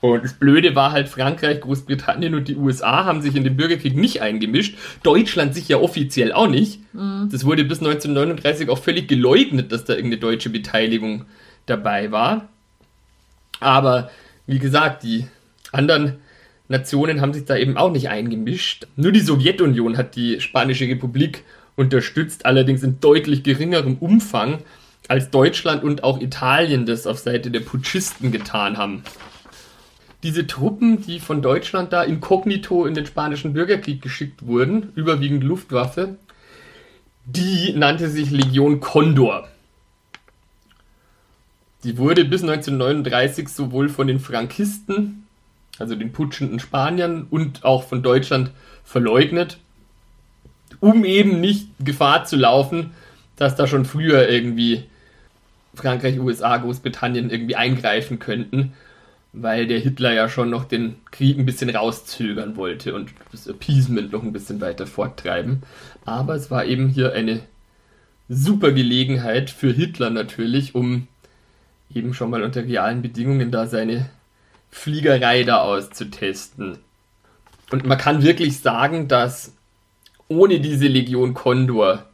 [0.00, 3.96] Und das Blöde war halt, Frankreich, Großbritannien und die USA haben sich in den Bürgerkrieg
[3.96, 4.76] nicht eingemischt.
[5.02, 6.80] Deutschland sich ja offiziell auch nicht.
[6.94, 7.28] Mhm.
[7.30, 11.26] Das wurde bis 1939 auch völlig geleugnet, dass da irgendeine deutsche Beteiligung
[11.66, 12.48] dabei war.
[13.60, 14.10] Aber
[14.46, 15.26] wie gesagt, die
[15.70, 16.16] anderen
[16.68, 18.86] Nationen haben sich da eben auch nicht eingemischt.
[18.96, 21.44] Nur die Sowjetunion hat die Spanische Republik
[21.76, 24.58] unterstützt, allerdings in deutlich geringerem Umfang,
[25.08, 29.02] als Deutschland und auch Italien das auf Seite der Putschisten getan haben
[30.22, 36.16] diese Truppen, die von Deutschland da inkognito in den spanischen Bürgerkrieg geschickt wurden, überwiegend Luftwaffe,
[37.24, 39.48] die nannte sich Legion Condor.
[41.84, 45.26] Die wurde bis 1939 sowohl von den Frankisten,
[45.78, 48.50] also den putschenden Spaniern, und auch von Deutschland
[48.84, 49.58] verleugnet,
[50.80, 52.90] um eben nicht Gefahr zu laufen,
[53.36, 54.84] dass da schon früher irgendwie
[55.74, 58.74] Frankreich, USA, Großbritannien irgendwie eingreifen könnten
[59.32, 64.12] weil der Hitler ja schon noch den Krieg ein bisschen rauszögern wollte und das Appeasement
[64.12, 65.62] noch ein bisschen weiter forttreiben.
[66.04, 67.40] Aber es war eben hier eine
[68.28, 71.06] super Gelegenheit für Hitler natürlich, um
[71.94, 74.10] eben schon mal unter realen Bedingungen da seine
[74.70, 76.78] Fliegerei da auszutesten.
[77.70, 79.54] Und man kann wirklich sagen, dass
[80.28, 82.06] ohne diese Legion Condor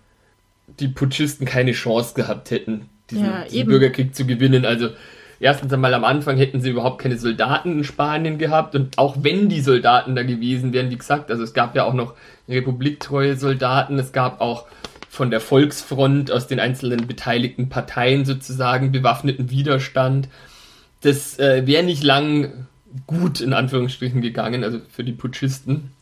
[0.81, 4.65] die Putschisten keine Chance gehabt hätten, diesen, ja, diesen Bürgerkrieg zu gewinnen.
[4.65, 4.91] Also
[5.41, 9.49] erstens einmal am Anfang hätten sie überhaupt keine Soldaten in Spanien gehabt und auch wenn
[9.49, 12.15] die Soldaten da gewesen wären, wie gesagt, also es gab ja auch noch
[12.49, 14.67] republiktreue Soldaten, es gab auch
[15.09, 20.29] von der Volksfront aus den einzelnen beteiligten Parteien sozusagen bewaffneten Widerstand.
[21.01, 22.67] Das äh, wäre nicht lang
[23.07, 25.93] gut in Anführungsstrichen gegangen, also für die Putschisten.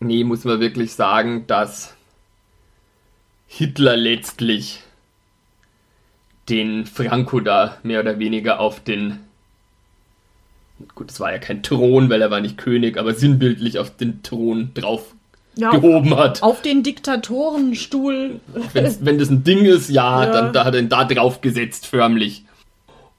[0.00, 1.94] Nee, muss man wirklich sagen, dass
[3.46, 4.80] Hitler letztlich
[6.50, 9.20] den Franco da mehr oder weniger auf den
[10.94, 14.22] gut, es war ja kein Thron, weil er war nicht König, aber sinnbildlich auf den
[14.22, 15.14] Thron drauf
[15.54, 16.42] ja, gehoben hat.
[16.42, 18.40] Auf den Diktatorenstuhl.
[18.72, 20.32] wenn das ein Ding ist, ja, ja.
[20.32, 22.44] dann da hat er ihn da drauf gesetzt, förmlich.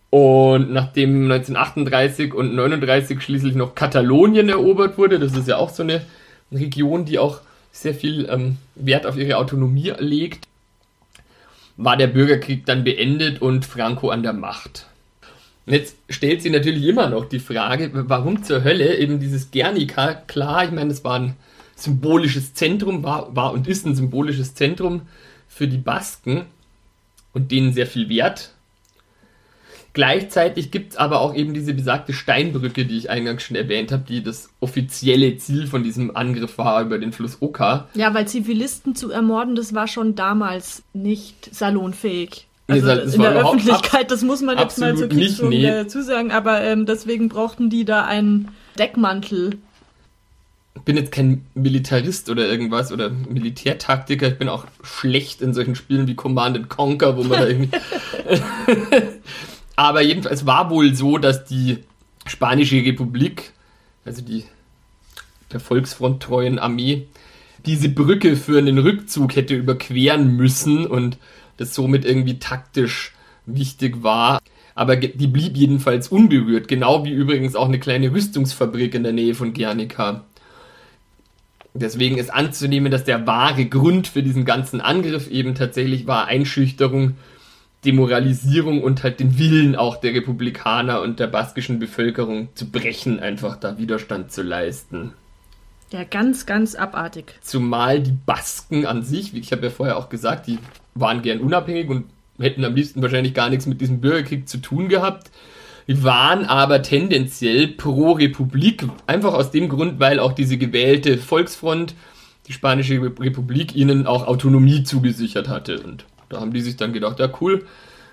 [0.09, 5.83] Und nachdem 1938 und 39 schließlich noch Katalonien erobert wurde, das ist ja auch so
[5.83, 6.01] eine
[6.51, 7.39] Region, die auch
[7.71, 10.47] sehr viel ähm, Wert auf ihre Autonomie legt,
[11.83, 14.87] war der Bürgerkrieg dann beendet und Franco an der Macht.
[15.65, 20.13] Und jetzt stellt sich natürlich immer noch die Frage, warum zur Hölle eben dieses Guernica,
[20.13, 21.35] klar, ich meine, es war ein
[21.75, 25.03] symbolisches Zentrum, war, war und ist ein symbolisches Zentrum
[25.47, 26.45] für die Basken
[27.33, 28.53] und denen sehr viel wert.
[29.93, 34.03] Gleichzeitig gibt es aber auch eben diese besagte Steinbrücke, die ich eingangs schon erwähnt habe,
[34.07, 37.89] die das offizielle Ziel von diesem Angriff war über den Fluss Oka.
[37.93, 42.47] Ja, weil Zivilisten zu ermorden, das war schon damals nicht salonfähig.
[42.67, 45.63] Also nee, in der Öffentlichkeit, das muss man jetzt mal zur Kriegsführung nee.
[45.63, 48.49] dazu sagen, aber ähm, deswegen brauchten die da einen
[48.79, 49.57] Deckmantel
[50.73, 54.27] ich bin jetzt kein Militarist oder irgendwas oder Militärtaktiker.
[54.27, 57.77] Ich bin auch schlecht in solchen Spielen wie Command Conquer, wo man da irgendwie.
[59.81, 61.79] Aber jedenfalls war wohl so, dass die
[62.27, 63.51] Spanische Republik,
[64.05, 64.43] also die
[65.51, 67.07] der volksfronttreuen Armee,
[67.65, 71.17] diese Brücke für einen Rückzug hätte überqueren müssen und
[71.57, 73.13] das somit irgendwie taktisch
[73.47, 74.39] wichtig war.
[74.75, 79.33] Aber die blieb jedenfalls unberührt, genau wie übrigens auch eine kleine Rüstungsfabrik in der Nähe
[79.33, 80.25] von Guernica.
[81.73, 87.15] Deswegen ist anzunehmen, dass der wahre Grund für diesen ganzen Angriff eben tatsächlich war Einschüchterung,
[87.85, 93.55] Demoralisierung und halt den Willen auch der Republikaner und der baskischen Bevölkerung zu brechen, einfach
[93.55, 95.13] da Widerstand zu leisten.
[95.91, 97.33] Ja, ganz, ganz abartig.
[97.41, 100.59] Zumal die Basken an sich, wie ich habe ja vorher auch gesagt, die
[100.95, 102.05] waren gern unabhängig und
[102.39, 105.31] hätten am liebsten wahrscheinlich gar nichts mit diesem Bürgerkrieg zu tun gehabt
[105.87, 111.95] waren aber tendenziell pro Republik, einfach aus dem Grund, weil auch diese gewählte Volksfront,
[112.47, 115.81] die Spanische Republik, ihnen auch Autonomie zugesichert hatte.
[115.81, 117.65] Und da haben die sich dann gedacht, ja cool,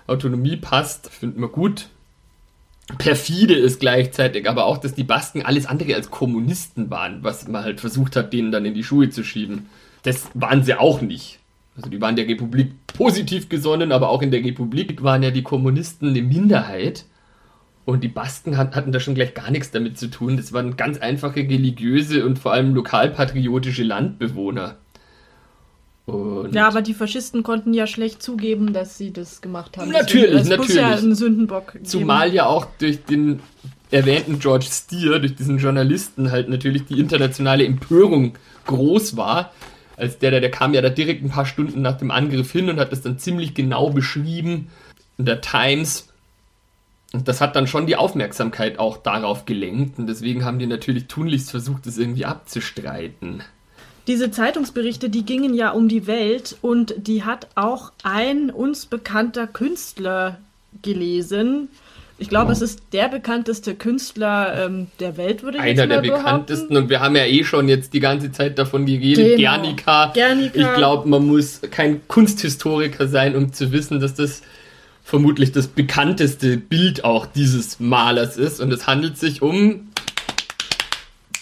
[0.07, 1.89] Autonomie passt, finden wir gut.
[2.97, 7.63] Perfide ist gleichzeitig aber auch, dass die Basken alles andere als Kommunisten waren, was man
[7.63, 9.67] halt versucht hat, denen dann in die Schuhe zu schieben.
[10.03, 11.39] Das waren sie auch nicht.
[11.75, 15.43] Also die waren der Republik positiv gesonnen, aber auch in der Republik waren ja die
[15.43, 17.05] Kommunisten eine Minderheit.
[17.85, 20.37] Und die Basken hatten da schon gleich gar nichts damit zu tun.
[20.37, 24.77] Das waren ganz einfache religiöse und vor allem lokalpatriotische Landbewohner.
[26.09, 29.91] Und ja, aber die Faschisten konnten ja schlecht zugeben, dass sie das gemacht haben.
[29.91, 30.75] Natürlich, Deswegen, natürlich.
[30.75, 31.85] ja einen Sündenbock geben.
[31.85, 33.39] Zumal ja auch durch den
[33.91, 38.33] erwähnten George Steer, durch diesen Journalisten halt natürlich die internationale Empörung
[38.65, 39.51] groß war.
[39.97, 42.69] Als der, der, der kam ja da direkt ein paar Stunden nach dem Angriff hin
[42.69, 44.69] und hat das dann ziemlich genau beschrieben.
[45.17, 46.09] In der Times
[47.11, 51.07] und das hat dann schon die Aufmerksamkeit auch darauf gelenkt und deswegen haben die natürlich
[51.07, 53.41] tunlichst versucht, das irgendwie abzustreiten.
[54.09, 59.45] Diese Zeitungsberichte, die gingen ja um die Welt und die hat auch ein uns bekannter
[59.45, 60.39] Künstler
[60.81, 61.69] gelesen.
[62.17, 62.51] Ich glaube, oh.
[62.51, 66.75] es ist der bekannteste Künstler ähm, der Welt, würde ich Einer jetzt mal der bekanntesten
[66.75, 69.37] und wir haben ja eh schon jetzt die ganze Zeit davon geredet.
[69.37, 69.51] Genau.
[69.51, 70.11] Guernica.
[70.11, 70.59] Guernica.
[70.59, 74.41] Ich glaube, man muss kein Kunsthistoriker sein, um zu wissen, dass das
[75.03, 78.59] vermutlich das bekannteste Bild auch dieses Malers ist.
[78.59, 79.89] Und es handelt sich um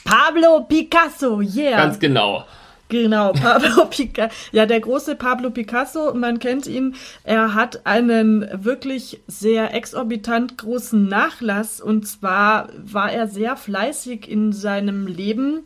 [0.04, 1.78] Pablo Picasso, yeah.
[1.78, 2.46] Ganz genau.
[2.90, 4.34] Genau, Pablo Picasso.
[4.52, 6.96] Ja, der große Pablo Picasso, man kennt ihn.
[7.24, 14.54] Er hat einen wirklich sehr exorbitant großen Nachlass und zwar war er sehr fleißig in
[14.54, 15.64] seinem Leben,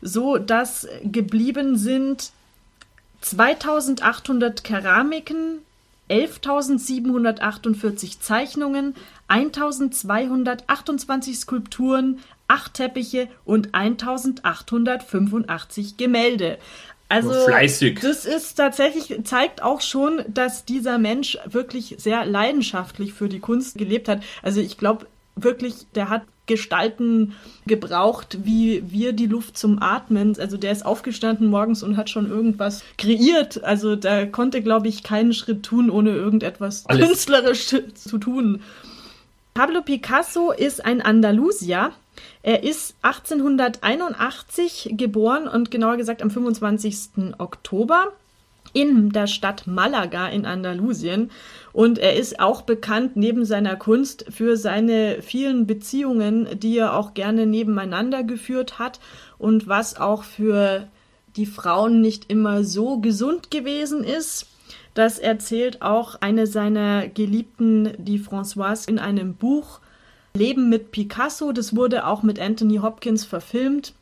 [0.00, 2.30] so dass geblieben sind
[3.20, 5.58] 2800 Keramiken,
[6.10, 8.94] 11.748 Zeichnungen,
[9.28, 12.18] 1.228 Skulpturen,
[12.52, 16.58] 8 Teppiche und 1.885 Gemälde.
[17.08, 17.98] Also Fleißig.
[18.00, 23.76] das ist tatsächlich zeigt auch schon, dass dieser Mensch wirklich sehr leidenschaftlich für die Kunst
[23.76, 24.22] gelebt hat.
[24.42, 27.34] Also ich glaube wirklich, der hat Gestalten
[27.66, 30.36] gebraucht, wie wir die Luft zum Atmen.
[30.38, 33.64] Also der ist aufgestanden morgens und hat schon irgendwas kreiert.
[33.64, 37.06] Also der konnte, glaube ich, keinen Schritt tun, ohne irgendetwas Alles.
[37.06, 38.60] künstlerisch zu tun.
[39.54, 41.92] Pablo Picasso ist ein Andalusier.
[42.42, 47.34] Er ist 1881 geboren und genauer gesagt am 25.
[47.38, 48.12] Oktober
[48.72, 51.30] in der Stadt Malaga in Andalusien.
[51.72, 57.14] Und er ist auch bekannt neben seiner Kunst für seine vielen Beziehungen, die er auch
[57.14, 58.98] gerne nebeneinander geführt hat
[59.38, 60.88] und was auch für
[61.36, 64.48] die Frauen nicht immer so gesund gewesen ist.
[64.94, 69.80] Das erzählt auch eine seiner Geliebten, die Françoise, in einem Buch
[70.34, 71.52] Leben mit Picasso.
[71.52, 73.94] Das wurde auch mit Anthony Hopkins verfilmt,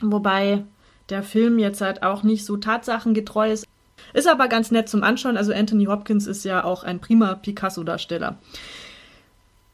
[0.00, 0.64] wobei
[1.08, 3.66] der Film jetzt halt auch nicht so tatsachengetreu ist.
[4.12, 5.36] Ist aber ganz nett zum Anschauen.
[5.36, 8.38] Also Anthony Hopkins ist ja auch ein prima Picasso-Darsteller.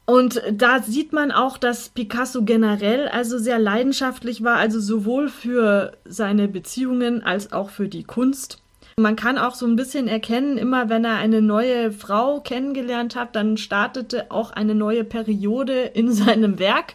[0.05, 5.93] Und da sieht man auch, dass Picasso generell also sehr leidenschaftlich war, also sowohl für
[6.05, 8.59] seine Beziehungen als auch für die Kunst.
[8.97, 13.35] Man kann auch so ein bisschen erkennen, immer wenn er eine neue Frau kennengelernt hat,
[13.35, 16.93] dann startete auch eine neue Periode in seinem Werk.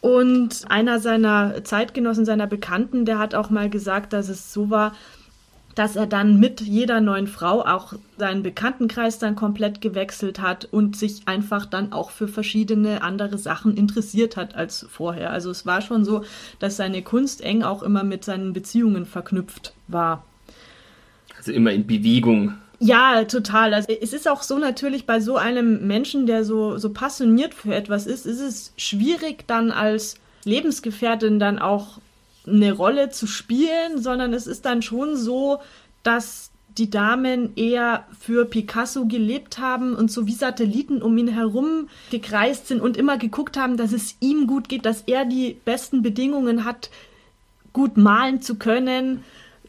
[0.00, 4.96] Und einer seiner Zeitgenossen, seiner Bekannten, der hat auch mal gesagt, dass es so war,
[5.76, 10.96] dass er dann mit jeder neuen Frau auch seinen Bekanntenkreis dann komplett gewechselt hat und
[10.96, 15.30] sich einfach dann auch für verschiedene andere Sachen interessiert hat als vorher.
[15.30, 16.24] Also es war schon so,
[16.58, 20.24] dass seine Kunst eng auch immer mit seinen Beziehungen verknüpft war.
[21.44, 22.54] Also immer in Bewegung.
[22.80, 23.74] Ja, total.
[23.74, 27.74] Also es ist auch so natürlich bei so einem Menschen, der so, so passioniert für
[27.74, 31.98] etwas ist, ist es schwierig dann als Lebensgefährtin dann auch
[32.46, 35.58] eine Rolle zu spielen, sondern es ist dann schon so,
[36.02, 41.90] dass die Damen eher für Picasso gelebt haben und so wie Satelliten um ihn herum
[42.10, 46.00] gekreist sind und immer geguckt haben, dass es ihm gut geht, dass er die besten
[46.00, 46.88] Bedingungen hat,
[47.74, 49.22] gut malen zu können,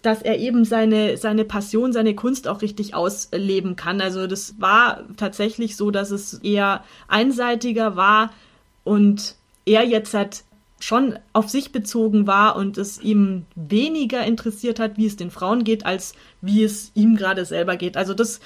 [0.05, 4.01] dass er eben seine, seine Passion, seine Kunst auch richtig ausleben kann.
[4.01, 8.31] Also das war tatsächlich so, dass es eher einseitiger war
[8.83, 10.43] und er jetzt hat
[10.79, 15.63] schon auf sich bezogen war und es ihm weniger interessiert hat, wie es den Frauen
[15.63, 17.97] geht, als wie es ihm gerade selber geht.
[17.97, 18.41] Also das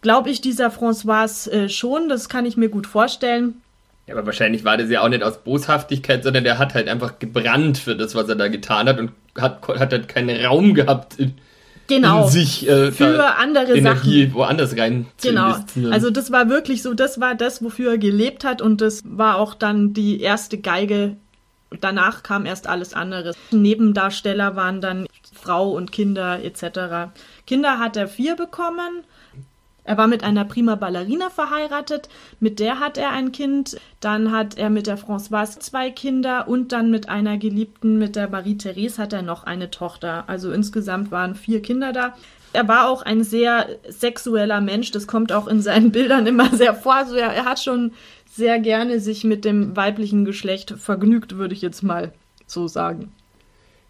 [0.00, 3.60] glaube ich dieser François äh, schon, das kann ich mir gut vorstellen.
[4.06, 7.18] Ja, aber wahrscheinlich war das ja auch nicht aus Boshaftigkeit, sondern der hat halt einfach
[7.18, 11.18] gebrannt für das, was er da getan hat und hat, hat halt keinen Raum gehabt
[11.18, 11.34] in,
[11.86, 12.24] genau.
[12.24, 14.34] in sich äh, für andere Energie Sachen.
[14.34, 15.56] woanders rein genau.
[15.90, 19.38] Also das war wirklich so, das war das, wofür er gelebt hat und das war
[19.38, 21.16] auch dann die erste Geige
[21.80, 23.34] Danach kam erst alles andere.
[23.50, 27.12] Nebendarsteller waren dann Frau und Kinder etc.
[27.46, 29.04] Kinder hat er vier bekommen.
[29.88, 34.58] Er war mit einer prima Ballerina verheiratet, mit der hat er ein Kind, dann hat
[34.58, 39.14] er mit der Françoise zwei Kinder und dann mit einer Geliebten, mit der Marie-Therese, hat
[39.14, 40.24] er noch eine Tochter.
[40.26, 42.14] Also insgesamt waren vier Kinder da.
[42.52, 46.74] Er war auch ein sehr sexueller Mensch, das kommt auch in seinen Bildern immer sehr
[46.74, 46.96] vor.
[46.96, 47.92] Also er, er hat schon
[48.30, 52.12] sehr gerne sich mit dem weiblichen Geschlecht vergnügt, würde ich jetzt mal
[52.46, 53.10] so sagen.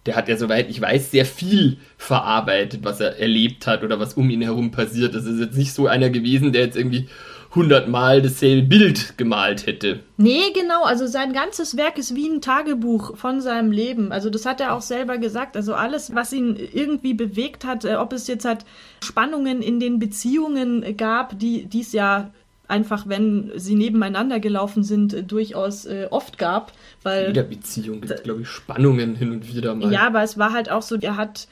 [0.09, 4.14] Der hat ja, soweit ich weiß, sehr viel verarbeitet, was er erlebt hat oder was
[4.14, 5.14] um ihn herum passiert.
[5.14, 7.11] Das ist jetzt nicht so einer gewesen, der jetzt irgendwie
[7.55, 10.01] hundertmal dasselbe Bild gemalt hätte.
[10.16, 10.85] Nee, genau.
[10.85, 14.11] Also sein ganzes Werk ist wie ein Tagebuch von seinem Leben.
[14.11, 15.59] Also das hat er auch selber gesagt.
[15.59, 18.64] Also alles, was ihn irgendwie bewegt hat, äh, ob es jetzt halt
[19.05, 22.31] Spannungen in den Beziehungen gab, die es ja
[22.68, 26.72] einfach, wenn sie nebeneinander gelaufen sind, durchaus äh, oft gab.
[27.02, 29.92] Weil, In jeder Beziehung gibt es, glaube ich, Spannungen hin und wieder mal.
[29.92, 31.48] Ja, aber es war halt auch so, er hat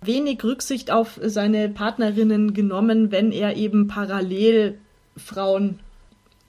[0.00, 4.78] wenig Rücksicht auf seine Partnerinnen genommen, wenn er eben parallel
[5.16, 5.80] Frauen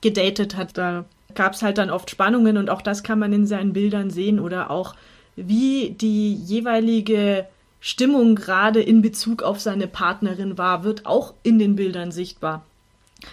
[0.01, 0.77] gedatet hat.
[0.77, 1.05] Da
[1.35, 4.39] gab es halt dann oft Spannungen und auch das kann man in seinen Bildern sehen
[4.39, 4.95] oder auch
[5.35, 7.47] wie die jeweilige
[7.79, 12.63] Stimmung gerade in Bezug auf seine Partnerin war, wird auch in den Bildern sichtbar.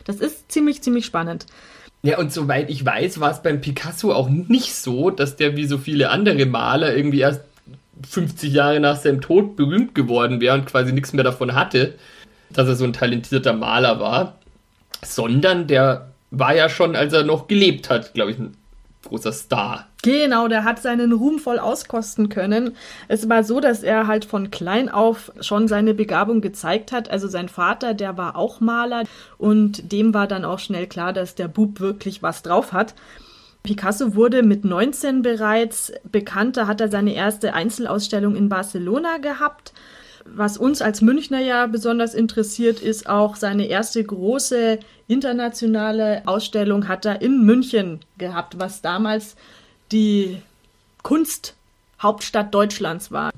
[0.04, 1.46] Das ist ziemlich, ziemlich spannend.
[2.02, 5.66] Ja, und soweit ich weiß, war es beim Picasso auch nicht so, dass der wie
[5.66, 7.40] so viele andere Maler irgendwie erst
[8.08, 11.94] 50 Jahre nach seinem Tod berühmt geworden wäre und quasi nichts mehr davon hatte,
[12.50, 14.38] dass er so ein talentierter Maler war,
[15.04, 18.36] sondern der war ja schon, als er noch gelebt hat, glaube ich,
[19.08, 19.86] großer Star.
[20.02, 22.76] Genau, der hat seinen Ruhm voll auskosten können.
[23.08, 27.10] Es war so, dass er halt von klein auf schon seine Begabung gezeigt hat.
[27.10, 29.04] Also sein Vater, der war auch Maler
[29.38, 32.94] und dem war dann auch schnell klar, dass der Bub wirklich was drauf hat.
[33.62, 36.56] Picasso wurde mit 19 bereits bekannt.
[36.56, 39.72] Da hat er seine erste Einzelausstellung in Barcelona gehabt.
[40.34, 47.06] Was uns als Münchner ja besonders interessiert, ist auch seine erste große internationale Ausstellung hat
[47.06, 49.36] er in München gehabt, was damals
[49.90, 50.42] die
[51.02, 53.30] Kunsthauptstadt Deutschlands war.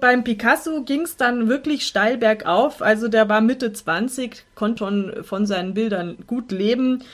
[0.00, 2.82] Beim Picasso ging es dann wirklich steil bergauf.
[2.82, 7.04] Also der war Mitte 20, konnte von seinen Bildern gut leben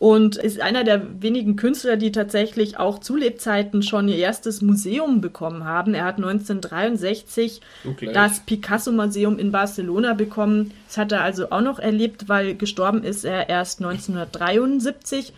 [0.00, 5.20] und ist einer der wenigen Künstler, die tatsächlich auch zu Lebzeiten schon ihr erstes Museum
[5.20, 5.92] bekommen haben.
[5.92, 8.10] Er hat 1963 Okay.
[8.12, 10.72] das Picasso-Museum in Barcelona bekommen.
[10.88, 15.34] Das hat er also auch noch erlebt, weil gestorben ist er erst 1973.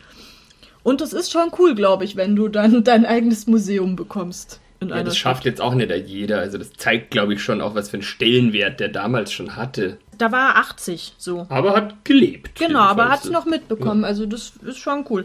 [0.85, 4.61] Und das ist schon cool, glaube ich, wenn du dann dein eigenes Museum bekommst.
[4.81, 5.17] Ja, das Stadt.
[5.17, 6.39] schafft jetzt auch nicht jeder.
[6.39, 9.99] Also das zeigt, glaube ich, schon auch, was für einen Stellenwert der damals schon hatte.
[10.23, 11.47] Da war er 80 so.
[11.49, 12.55] Aber hat gelebt.
[12.55, 14.05] Genau, aber hat es noch mitbekommen.
[14.05, 15.25] Also das ist schon cool.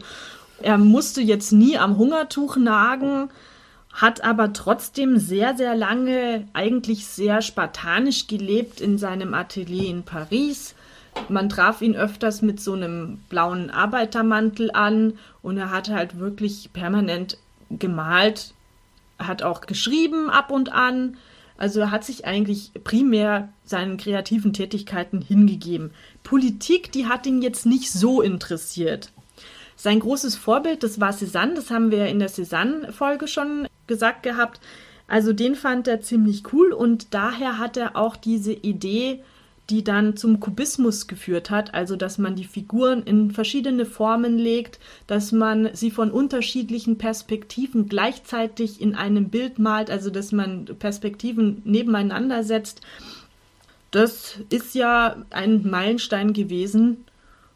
[0.59, 3.29] Er musste jetzt nie am Hungertuch nagen,
[3.93, 10.73] hat aber trotzdem sehr, sehr lange eigentlich sehr spartanisch gelebt in seinem Atelier in Paris.
[11.29, 16.73] Man traf ihn öfters mit so einem blauen Arbeitermantel an und er hat halt wirklich
[16.73, 17.37] permanent
[17.69, 18.55] gemalt,
[19.19, 21.17] hat auch geschrieben ab und an.
[21.57, 25.91] Also er hat sich eigentlich primär seinen kreativen Tätigkeiten hingegeben.
[26.23, 29.11] Politik, die hat ihn jetzt nicht so interessiert.
[29.75, 34.59] Sein großes Vorbild, das war Cézanne, das haben wir in der Cézanne-Folge schon gesagt gehabt.
[35.07, 39.23] Also den fand er ziemlich cool und daher hat er auch diese Idee,
[39.69, 44.79] die dann zum Kubismus geführt hat, also dass man die Figuren in verschiedene Formen legt,
[45.07, 51.61] dass man sie von unterschiedlichen Perspektiven gleichzeitig in einem Bild malt, also dass man Perspektiven
[51.65, 52.81] nebeneinander setzt.
[53.91, 57.05] Das ist ja ein Meilenstein gewesen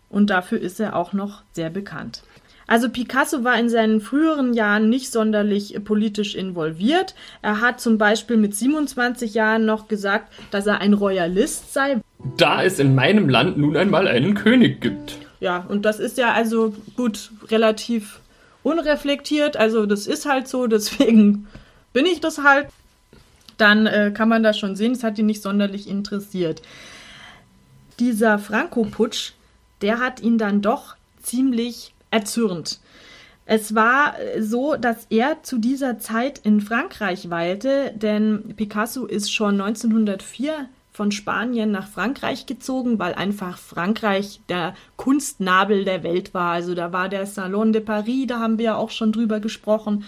[0.10, 2.24] und dafür ist er auch noch sehr bekannt.
[2.72, 7.16] Also Picasso war in seinen früheren Jahren nicht sonderlich politisch involviert.
[7.42, 12.00] Er hat zum Beispiel mit 27 Jahren noch gesagt, dass er ein Royalist sei.
[12.38, 15.18] Da es in meinem Land nun einmal einen König gibt.
[15.42, 18.22] Ja, und das ist ja also gut relativ
[18.64, 19.58] unreflektiert.
[19.58, 21.48] Also das ist halt so, deswegen
[21.92, 22.70] bin ich das halt.
[23.58, 26.62] Dann äh, kann man das schon sehen, es hat ihn nicht sonderlich interessiert.
[28.00, 29.34] Dieser Franco-Putsch,
[29.82, 32.80] der hat ihn dann doch ziemlich erzürnt.
[33.46, 39.60] Es war so, dass er zu dieser Zeit in Frankreich weilte, denn Picasso ist schon
[39.60, 46.52] 1904 von Spanien nach Frankreich gezogen, weil einfach Frankreich der Kunstnabel der Welt war.
[46.52, 50.04] Also da war der Salon de Paris, da haben wir ja auch schon drüber gesprochen.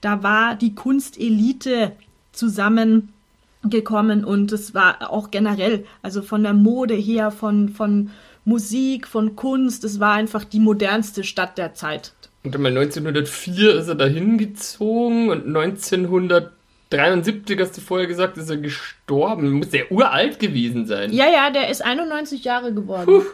[0.00, 1.92] Da war die Kunstelite
[2.32, 8.10] zusammengekommen und es war auch generell, also von der Mode her, von, von
[8.46, 9.84] Musik, von Kunst.
[9.84, 12.12] Es war einfach die modernste Stadt der Zeit.
[12.44, 18.48] Und dann mal 1904 ist er dahin gezogen und 1973, hast du vorher gesagt, ist
[18.48, 19.50] er gestorben.
[19.50, 21.12] Muss der uralt gewesen sein.
[21.12, 23.06] Ja, ja, der ist 91 Jahre geworden.
[23.06, 23.24] Puh.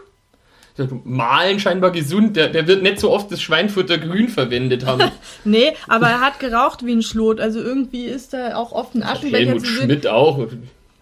[1.05, 2.35] Malen scheinbar gesund.
[2.37, 5.11] Der, der wird nicht so oft das Schweinfutter grün verwendet haben.
[5.45, 7.39] nee, aber er hat geraucht wie ein Schlot.
[7.39, 10.49] Also irgendwie ist er auch oft ein Aschenbecher Helmut Schmidt auch.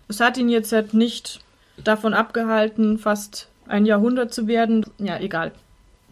[0.09, 1.39] Es hat ihn jetzt halt nicht
[1.85, 4.85] davon abgehalten, fast ein Jahrhundert zu werden.
[4.99, 5.53] Ja, egal.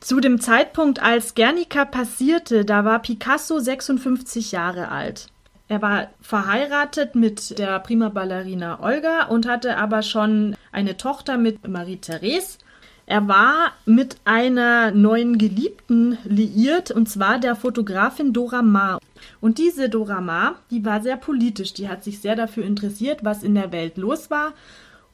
[0.00, 5.28] Zu dem Zeitpunkt, als Guernica passierte, da war Picasso 56 Jahre alt.
[5.66, 11.68] Er war verheiratet mit der Prima Ballerina Olga und hatte aber schon eine Tochter mit
[11.68, 12.58] Marie-Therese.
[13.04, 18.98] Er war mit einer neuen Geliebten liiert, und zwar der Fotografin Dora Maar.
[19.40, 23.42] Und diese Dora Maar, die war sehr politisch, die hat sich sehr dafür interessiert, was
[23.42, 24.52] in der Welt los war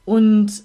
[0.04, 0.64] und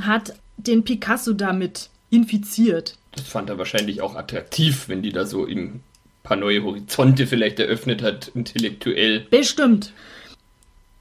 [0.00, 2.96] hat den Picasso damit infiziert.
[3.12, 5.82] Das fand er wahrscheinlich auch attraktiv, wenn die da so ihm ein
[6.22, 9.26] paar neue Horizonte vielleicht eröffnet hat, intellektuell.
[9.30, 9.92] Bestimmt.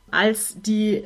[0.09, 1.03] Als die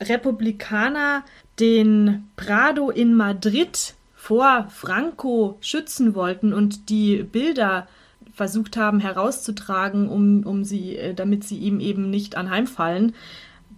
[0.00, 1.24] Republikaner
[1.60, 7.88] den Prado in Madrid vor Franco schützen wollten und die Bilder
[8.34, 13.14] versucht haben herauszutragen, um, um sie, äh, damit sie ihm eben nicht anheimfallen,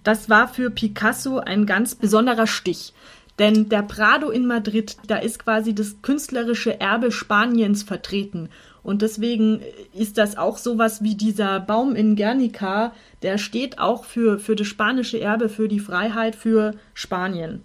[0.04, 2.92] das war für Picasso ein ganz besonderer Stich.
[3.40, 8.50] Denn der Prado in Madrid, da ist quasi das künstlerische Erbe Spaniens vertreten.
[8.82, 9.62] Und deswegen
[9.94, 14.66] ist das auch sowas wie dieser Baum in Guernica, der steht auch für, für das
[14.66, 17.62] spanische Erbe, für die Freiheit, für Spanien.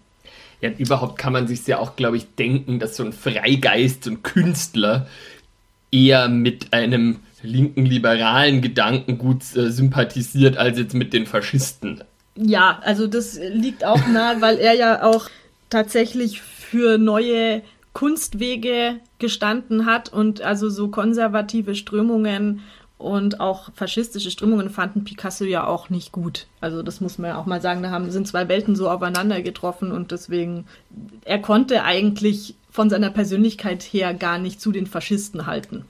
[0.62, 4.12] Ja, überhaupt kann man sich ja auch, glaube ich, denken, dass so ein Freigeist, so
[4.12, 5.08] ein Künstler
[5.92, 12.02] eher mit einem linken liberalen Gedankengut äh, sympathisiert als jetzt mit den Faschisten.
[12.38, 15.30] Ja, also das liegt auch nahe, weil er ja auch
[15.76, 17.62] tatsächlich für neue
[17.92, 22.62] Kunstwege gestanden hat und also so konservative Strömungen
[22.98, 26.48] und auch faschistische Strömungen fanden Picasso ja auch nicht gut.
[26.62, 29.42] Also das muss man ja auch mal sagen, da haben, sind zwei Welten so aufeinander
[29.42, 30.66] getroffen und deswegen,
[31.26, 35.84] er konnte eigentlich von seiner Persönlichkeit her gar nicht zu den Faschisten halten.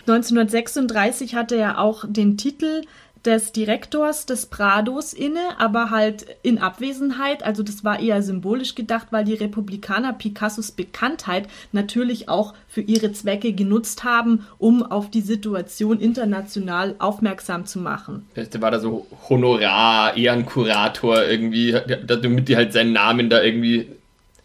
[0.00, 2.82] 1936 hatte er auch den Titel
[3.24, 7.42] des Direktors des Prados inne, aber halt in Abwesenheit.
[7.42, 13.12] Also das war eher symbolisch gedacht, weil die Republikaner Picassos Bekanntheit natürlich auch für ihre
[13.12, 18.26] Zwecke genutzt haben, um auf die Situation international aufmerksam zu machen.
[18.36, 23.88] Der war da so Honorar, Ehrenkurator irgendwie, damit die halt seinen Namen da irgendwie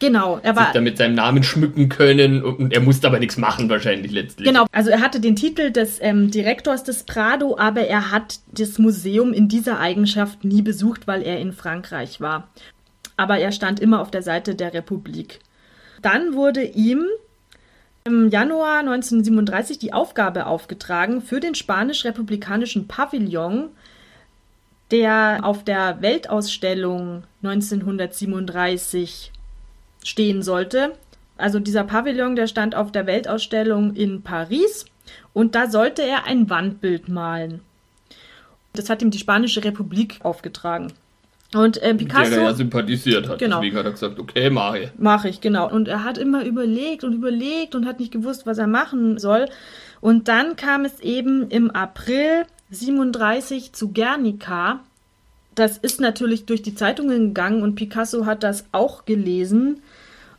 [0.04, 0.66] Genau, er war.
[0.66, 4.46] Sich damit seinem Namen schmücken können und er musste aber nichts machen, wahrscheinlich letztlich.
[4.46, 8.80] Genau, also er hatte den Titel des ähm, Direktors des Prado, aber er hat das
[8.80, 12.50] Museum in dieser Eigenschaft nie besucht, weil er in Frankreich war.
[13.16, 15.40] Aber er stand immer auf der Seite der Republik.
[16.02, 17.06] Dann wurde ihm
[18.04, 23.70] im Januar 1937 die Aufgabe aufgetragen, für den spanisch-republikanischen Pavillon,
[24.92, 29.32] der auf der Weltausstellung 1937
[30.04, 30.94] stehen sollte.
[31.38, 34.86] Also dieser Pavillon, der stand auf der Weltausstellung in Paris
[35.34, 37.62] und da sollte er ein Wandbild malen.
[38.74, 40.94] Das hat ihm die Spanische Republik aufgetragen.
[41.54, 42.32] Und äh, Picasso.
[42.32, 43.40] Der ja sympathisiert hat.
[43.40, 43.58] Genau.
[43.60, 44.90] Deswegen hat er gesagt, okay, mach ich.
[44.98, 45.70] Mach ich, genau.
[45.70, 49.46] Und er hat immer überlegt und überlegt und hat nicht gewusst, was er machen soll.
[50.02, 54.80] Und dann kam es eben im April 1937 zu Guernica.
[55.56, 59.82] Das ist natürlich durch die Zeitungen gegangen und Picasso hat das auch gelesen.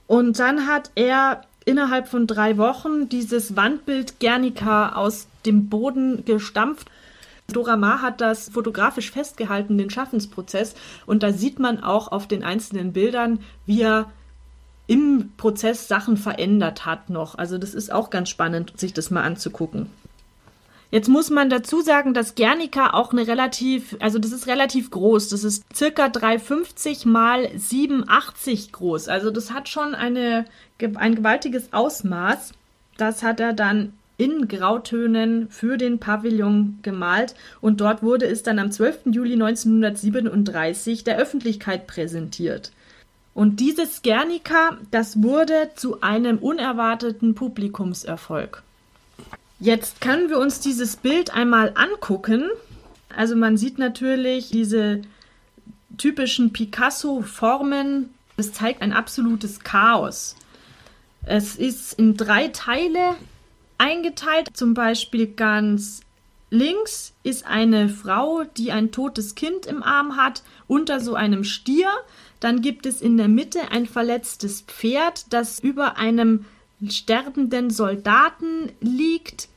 [0.07, 6.91] Und dann hat er innerhalb von drei Wochen dieses Wandbild Guernica aus dem Boden gestampft.
[7.53, 10.75] Dora Maar hat das fotografisch festgehalten, den Schaffensprozess.
[11.07, 14.11] Und da sieht man auch auf den einzelnen Bildern, wie er
[14.87, 17.37] im Prozess Sachen verändert hat noch.
[17.37, 19.91] Also das ist auch ganz spannend, sich das mal anzugucken.
[20.95, 25.29] Jetzt muss man dazu sagen, dass Guernica auch eine relativ, also das ist relativ groß.
[25.29, 29.09] Das ist circa 350 mal 87 groß.
[29.09, 30.45] Also das hat schon eine,
[30.95, 32.53] ein gewaltiges Ausmaß.
[32.97, 38.61] Das hat er dann in Grautönen für den Pavillon gemalt und dort wurde es dann
[38.61, 39.07] am 12.
[39.07, 42.71] Juli 1937 der Öffentlichkeit präsentiert.
[43.35, 48.63] Und dieses Guernica, das wurde zu einem unerwarteten Publikumserfolg.
[49.65, 52.51] Jetzt können wir uns dieses Bild einmal angucken.
[53.09, 55.01] Also man sieht natürlich diese
[55.97, 58.11] typischen Picasso-Formen.
[58.37, 60.37] Es zeigt ein absolutes Chaos.
[61.25, 63.17] Es ist in drei Teile
[63.79, 64.51] eingeteilt.
[64.53, 66.03] Zum Beispiel ganz
[66.51, 71.89] links ist eine Frau, die ein totes Kind im Arm hat, unter so einem Stier.
[72.39, 76.45] Dann gibt es in der Mitte ein verletztes Pferd, das über einem
[76.87, 79.49] sterbenden Soldaten liegt.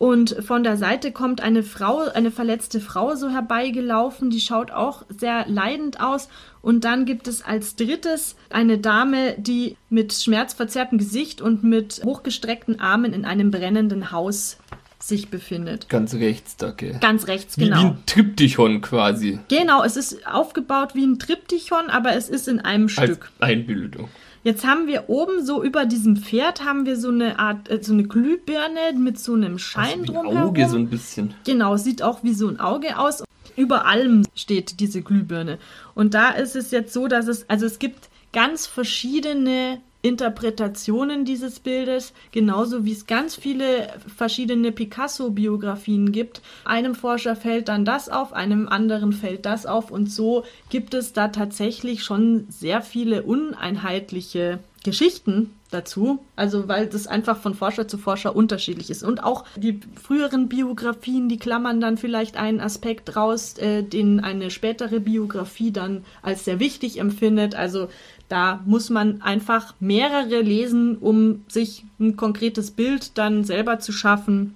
[0.00, 5.04] Und von der Seite kommt eine Frau, eine verletzte Frau so herbeigelaufen, die schaut auch
[5.10, 6.30] sehr leidend aus.
[6.62, 12.80] Und dann gibt es als drittes eine Dame, die mit schmerzverzerrtem Gesicht und mit hochgestreckten
[12.80, 14.56] Armen in einem brennenden Haus
[14.98, 15.90] sich befindet.
[15.90, 16.96] Ganz rechts, danke.
[17.02, 17.82] Ganz rechts, wie, genau.
[17.82, 19.38] Wie ein Triptychon quasi.
[19.48, 23.30] Genau, es ist aufgebaut wie ein Triptychon, aber es ist in einem Als Stück.
[23.38, 24.08] Einbildung.
[24.42, 27.92] Jetzt haben wir oben so über diesem Pferd haben wir so eine Art, äh, so
[27.92, 30.36] eine Glühbirne mit so einem Schein Also drumherum.
[30.38, 31.34] Auge so ein bisschen.
[31.44, 33.22] Genau, sieht auch wie so ein Auge aus.
[33.56, 35.58] Über allem steht diese Glühbirne.
[35.94, 41.60] Und da ist es jetzt so, dass es, also es gibt ganz verschiedene Interpretationen dieses
[41.60, 46.40] Bildes, genauso wie es ganz viele verschiedene Picasso-Biografien gibt.
[46.64, 51.12] Einem Forscher fällt dann das auf, einem anderen fällt das auf und so gibt es
[51.12, 57.98] da tatsächlich schon sehr viele uneinheitliche Geschichten dazu, also weil das einfach von Forscher zu
[57.98, 59.02] Forscher unterschiedlich ist.
[59.02, 64.50] Und auch die früheren Biografien, die klammern dann vielleicht einen Aspekt raus, äh, den eine
[64.50, 67.54] spätere Biografie dann als sehr wichtig empfindet.
[67.54, 67.88] Also
[68.30, 74.54] da muss man einfach mehrere lesen, um sich ein konkretes Bild dann selber zu schaffen.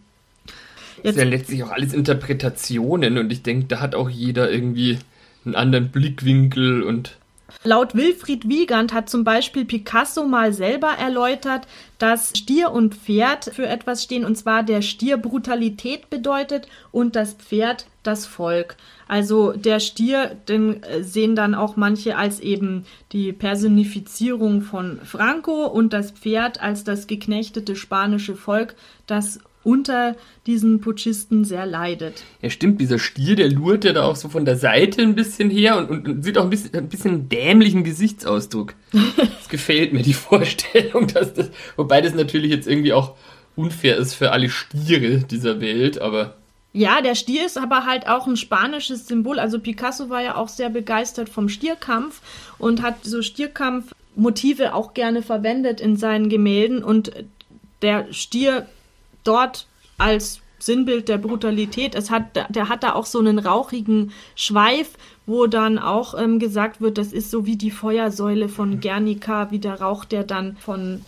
[1.02, 4.98] Das ist ja letztlich auch alles Interpretationen und ich denke, da hat auch jeder irgendwie
[5.44, 7.18] einen anderen Blickwinkel und
[7.62, 11.66] Laut Wilfried Wiegand hat zum Beispiel Picasso mal selber erläutert,
[11.98, 17.34] dass Stier und Pferd für etwas stehen, und zwar der Stier Brutalität bedeutet und das
[17.34, 18.76] Pferd das Volk.
[19.06, 25.66] Also der Stier, den äh, sehen dann auch manche als eben die Personifizierung von Franco
[25.66, 28.74] und das Pferd als das geknechtete spanische Volk,
[29.06, 30.14] das unter
[30.46, 32.22] diesen Putschisten sehr leidet.
[32.42, 35.50] Ja, stimmt, dieser Stier, der lurt ja da auch so von der Seite ein bisschen
[35.50, 38.74] her und, und, und sieht auch ein bisschen, ein bisschen dämlichen Gesichtsausdruck.
[38.92, 43.16] Das gefällt mir, die Vorstellung, dass das, wobei das natürlich jetzt irgendwie auch
[43.56, 46.36] unfair ist für alle Stiere dieser Welt, aber.
[46.76, 49.38] Ja, der Stier ist aber halt auch ein spanisches Symbol.
[49.38, 52.20] Also Picasso war ja auch sehr begeistert vom Stierkampf
[52.58, 57.12] und hat so Stierkampfmotive auch gerne verwendet in seinen Gemälden und
[57.80, 58.66] der Stier
[59.22, 59.68] dort
[59.98, 61.94] als Sinnbild der Brutalität.
[61.94, 64.94] Es hat, der hat da auch so einen rauchigen Schweif,
[65.26, 69.60] wo dann auch ähm, gesagt wird, das ist so wie die Feuersäule von Guernica, wie
[69.60, 71.04] der Rauch, der dann von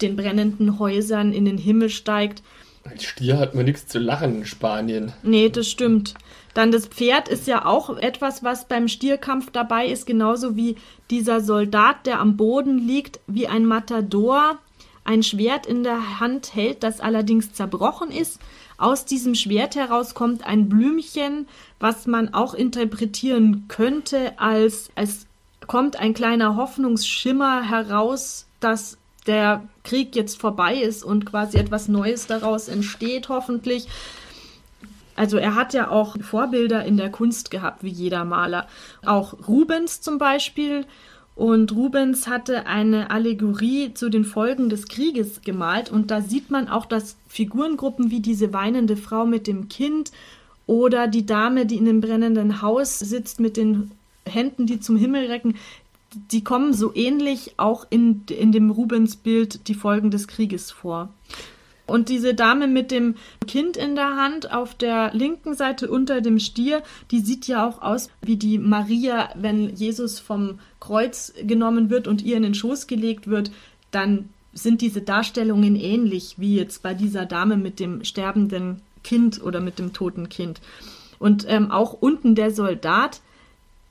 [0.00, 2.42] den brennenden Häusern in den Himmel steigt.
[2.84, 5.12] Als Stier hat man nichts zu lachen in Spanien.
[5.22, 6.14] Nee, das stimmt.
[6.52, 10.76] Dann das Pferd ist ja auch etwas, was beim Stierkampf dabei ist, genauso wie
[11.10, 14.58] dieser Soldat, der am Boden liegt, wie ein Matador
[15.04, 18.40] ein Schwert in der Hand hält, das allerdings zerbrochen ist.
[18.78, 21.46] Aus diesem Schwert heraus kommt ein Blümchen,
[21.78, 25.26] was man auch interpretieren könnte als es
[25.66, 32.26] kommt ein kleiner Hoffnungsschimmer heraus, dass der Krieg jetzt vorbei ist und quasi etwas Neues
[32.26, 33.88] daraus entsteht, hoffentlich.
[35.16, 38.66] Also er hat ja auch Vorbilder in der Kunst gehabt, wie jeder Maler.
[39.04, 40.86] Auch Rubens zum Beispiel
[41.36, 46.68] und Rubens hatte eine Allegorie zu den Folgen des Krieges gemalt und da sieht man
[46.68, 50.12] auch, dass Figurengruppen wie diese weinende Frau mit dem Kind
[50.66, 53.90] oder die Dame, die in dem brennenden Haus sitzt mit den
[54.26, 55.56] Händen, die zum Himmel recken,
[56.30, 61.10] die kommen so ähnlich auch in, in dem Rubens-Bild die Folgen des Krieges vor.
[61.86, 63.14] Und diese Dame mit dem
[63.46, 67.82] Kind in der Hand auf der linken Seite unter dem Stier, die sieht ja auch
[67.82, 72.86] aus wie die Maria, wenn Jesus vom Kreuz genommen wird und ihr in den Schoß
[72.86, 73.50] gelegt wird,
[73.90, 79.60] dann sind diese Darstellungen ähnlich wie jetzt bei dieser Dame mit dem sterbenden Kind oder
[79.60, 80.60] mit dem toten Kind.
[81.18, 83.20] Und ähm, auch unten der Soldat,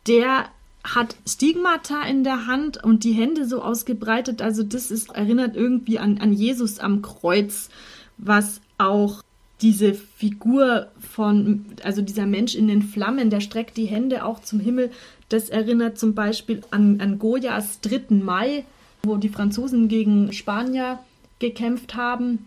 [0.08, 0.46] der
[0.84, 4.42] hat Stigmata in der Hand und die Hände so ausgebreitet.
[4.42, 7.70] Also das ist, erinnert irgendwie an, an Jesus am Kreuz,
[8.18, 9.24] was auch
[9.62, 14.60] diese Figur von, also dieser Mensch in den Flammen, der streckt die Hände auch zum
[14.60, 14.92] Himmel.
[15.30, 18.16] Das erinnert zum Beispiel an, an Goyas 3.
[18.16, 18.66] Mai,
[19.04, 21.00] wo die Franzosen gegen Spanier
[21.40, 22.46] gekämpft haben.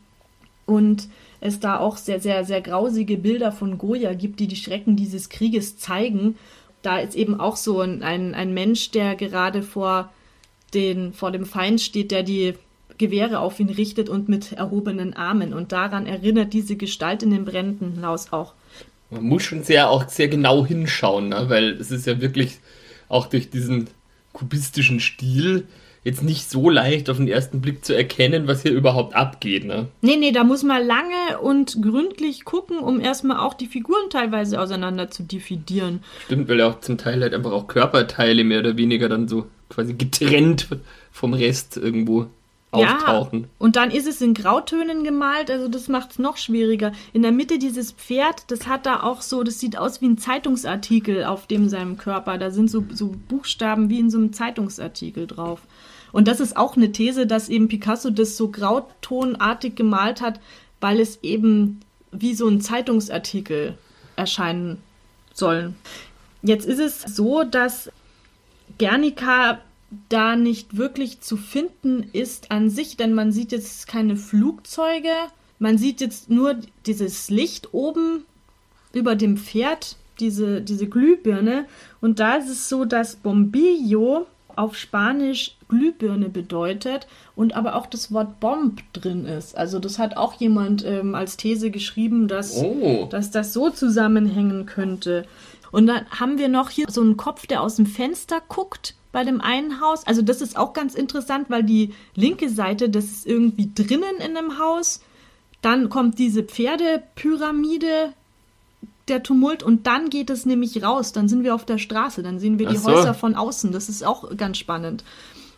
[0.66, 1.08] Und
[1.40, 5.28] es da auch sehr, sehr, sehr grausige Bilder von Goya gibt, die die Schrecken dieses
[5.28, 6.36] Krieges zeigen.
[6.82, 10.12] Da ist eben auch so ein, ein, ein Mensch, der gerade vor,
[10.74, 12.54] den, vor dem Feind steht, der die
[12.98, 15.52] Gewehre auf ihn richtet und mit erhobenen Armen.
[15.52, 18.54] Und daran erinnert diese Gestalt in dem brennenden Haus auch.
[19.10, 21.46] Man muss schon sehr auch sehr genau hinschauen, ne?
[21.48, 22.58] weil es ist ja wirklich
[23.08, 23.88] auch durch diesen
[24.32, 25.66] kubistischen Stil
[26.06, 29.64] jetzt nicht so leicht auf den ersten Blick zu erkennen, was hier überhaupt abgeht.
[29.64, 29.88] Ne?
[30.02, 34.60] Nee, nee, da muss man lange und gründlich gucken, um erstmal auch die Figuren teilweise
[34.60, 36.04] auseinander zu dividieren.
[36.26, 39.46] Stimmt, weil ja auch zum Teil halt einfach auch Körperteile mehr oder weniger dann so
[39.68, 40.68] quasi getrennt
[41.10, 42.26] vom Rest irgendwo
[42.70, 43.40] auftauchen.
[43.40, 46.92] Ja, und dann ist es in Grautönen gemalt, also das macht es noch schwieriger.
[47.12, 50.18] In der Mitte dieses Pferd, das hat da auch so, das sieht aus wie ein
[50.18, 52.38] Zeitungsartikel auf dem seinem Körper.
[52.38, 55.62] Da sind so, so Buchstaben wie in so einem Zeitungsartikel drauf.
[56.16, 60.40] Und das ist auch eine These, dass eben Picasso das so grautonartig gemalt hat,
[60.80, 63.76] weil es eben wie so ein Zeitungsartikel
[64.16, 64.78] erscheinen
[65.34, 65.74] soll.
[66.40, 67.90] Jetzt ist es so, dass
[68.78, 69.60] Guernica
[70.08, 75.12] da nicht wirklich zu finden ist an sich, denn man sieht jetzt keine Flugzeuge,
[75.58, 76.56] man sieht jetzt nur
[76.86, 78.24] dieses Licht oben
[78.94, 81.66] über dem Pferd, diese, diese Glühbirne.
[82.00, 84.26] Und da ist es so, dass Bombillo
[84.56, 89.56] auf Spanisch Glühbirne bedeutet und aber auch das Wort Bomb drin ist.
[89.56, 93.06] Also das hat auch jemand ähm, als These geschrieben, dass, oh.
[93.10, 95.26] dass das so zusammenhängen könnte.
[95.72, 99.24] Und dann haben wir noch hier so einen Kopf, der aus dem Fenster guckt bei
[99.24, 100.06] dem einen Haus.
[100.06, 104.34] Also das ist auch ganz interessant, weil die linke Seite, das ist irgendwie drinnen in
[104.34, 105.00] dem Haus.
[105.62, 108.12] Dann kommt diese Pferdepyramide
[109.08, 111.12] der Tumult und dann geht es nämlich raus.
[111.12, 112.90] Dann sind wir auf der Straße, dann sehen wir die so.
[112.90, 113.72] Häuser von außen.
[113.72, 115.04] Das ist auch ganz spannend.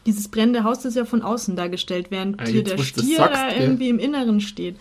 [0.07, 3.55] Dieses brennende Haus ist ja von außen dargestellt, während ah, hier der Stier sagst, da
[3.55, 3.91] irgendwie ja.
[3.91, 4.77] im Inneren steht.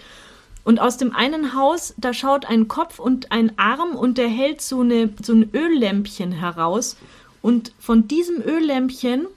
[0.63, 4.61] Und aus dem einen Haus, da schaut ein Kopf und ein Arm und der hält
[4.61, 6.97] so, eine, so ein Öllämpchen heraus.
[7.41, 9.27] Und von diesem Öllämpchen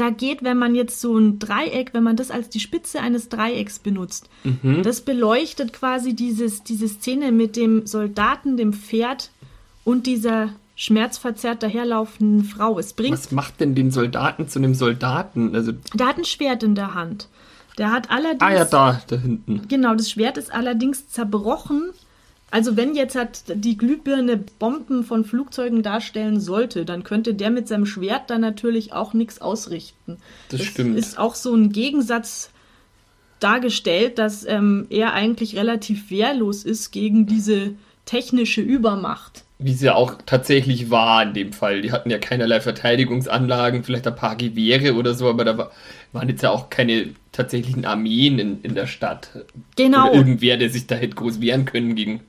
[0.00, 3.28] da geht, wenn man jetzt so ein Dreieck, wenn man das als die Spitze eines
[3.28, 4.82] Dreiecks benutzt, mhm.
[4.82, 9.30] das beleuchtet quasi dieses, diese Szene mit dem Soldaten, dem Pferd
[9.84, 12.78] und dieser schmerzverzerrt daherlaufenden Frau.
[12.78, 13.12] Es bringt.
[13.12, 15.54] Was macht denn den Soldaten zu einem Soldaten?
[15.54, 17.28] Also der hat ein Schwert in der Hand.
[17.76, 18.42] Der hat allerdings.
[18.42, 19.68] Ah ja, da, da hinten.
[19.68, 21.90] Genau, das Schwert ist allerdings zerbrochen
[22.50, 27.68] also wenn jetzt hat die Glühbirne Bomben von Flugzeugen darstellen sollte, dann könnte der mit
[27.68, 30.16] seinem Schwert dann natürlich auch nichts ausrichten.
[30.48, 30.98] Das, das stimmt.
[30.98, 32.50] Ist auch so ein Gegensatz
[33.38, 37.74] dargestellt, dass ähm, er eigentlich relativ wehrlos ist gegen diese
[38.04, 39.44] technische Übermacht.
[39.58, 41.82] Wie es ja auch tatsächlich war in dem Fall.
[41.82, 45.70] Die hatten ja keinerlei Verteidigungsanlagen, vielleicht ein paar Gewehre oder so, aber da war,
[46.12, 49.30] waren jetzt ja auch keine tatsächlichen Armeen in, in der Stadt.
[49.76, 50.08] Genau.
[50.08, 52.20] Oder irgendwer, der sich da hätte groß wehren können gegen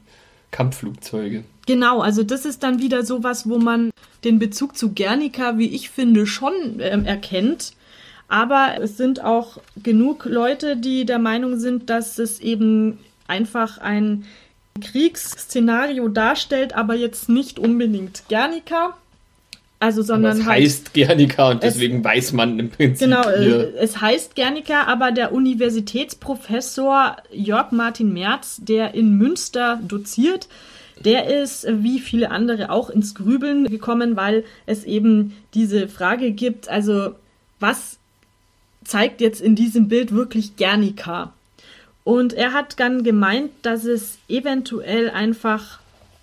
[0.51, 1.43] Kampfflugzeuge.
[1.65, 3.91] Genau, also das ist dann wieder sowas, wo man
[4.23, 7.73] den Bezug zu Guernica, wie ich finde, schon ähm, erkennt.
[8.27, 14.25] Aber es sind auch genug Leute, die der Meinung sind, dass es eben einfach ein
[14.79, 18.97] Kriegsszenario darstellt, aber jetzt nicht unbedingt Guernica.
[19.81, 23.07] Also, sondern aber es halt, heißt Guernica und deswegen es, weiß man im Prinzip.
[23.07, 23.73] Genau, hier.
[23.79, 30.47] es heißt Guernica, aber der Universitätsprofessor Jörg Martin Merz, der in Münster doziert,
[31.03, 36.69] der ist wie viele andere auch ins Grübeln gekommen, weil es eben diese Frage gibt,
[36.69, 37.15] also
[37.59, 37.97] was
[38.83, 41.33] zeigt jetzt in diesem Bild wirklich Guernica?
[42.03, 45.80] Und er hat dann gemeint, dass es eventuell einfach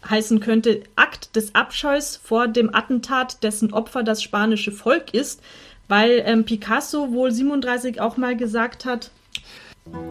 [0.08, 5.42] heißen könnte Akt des Abscheus vor dem Attentat, dessen Opfer das spanische Volk ist,
[5.88, 9.10] weil ähm, Picasso wohl 37 auch mal gesagt hat,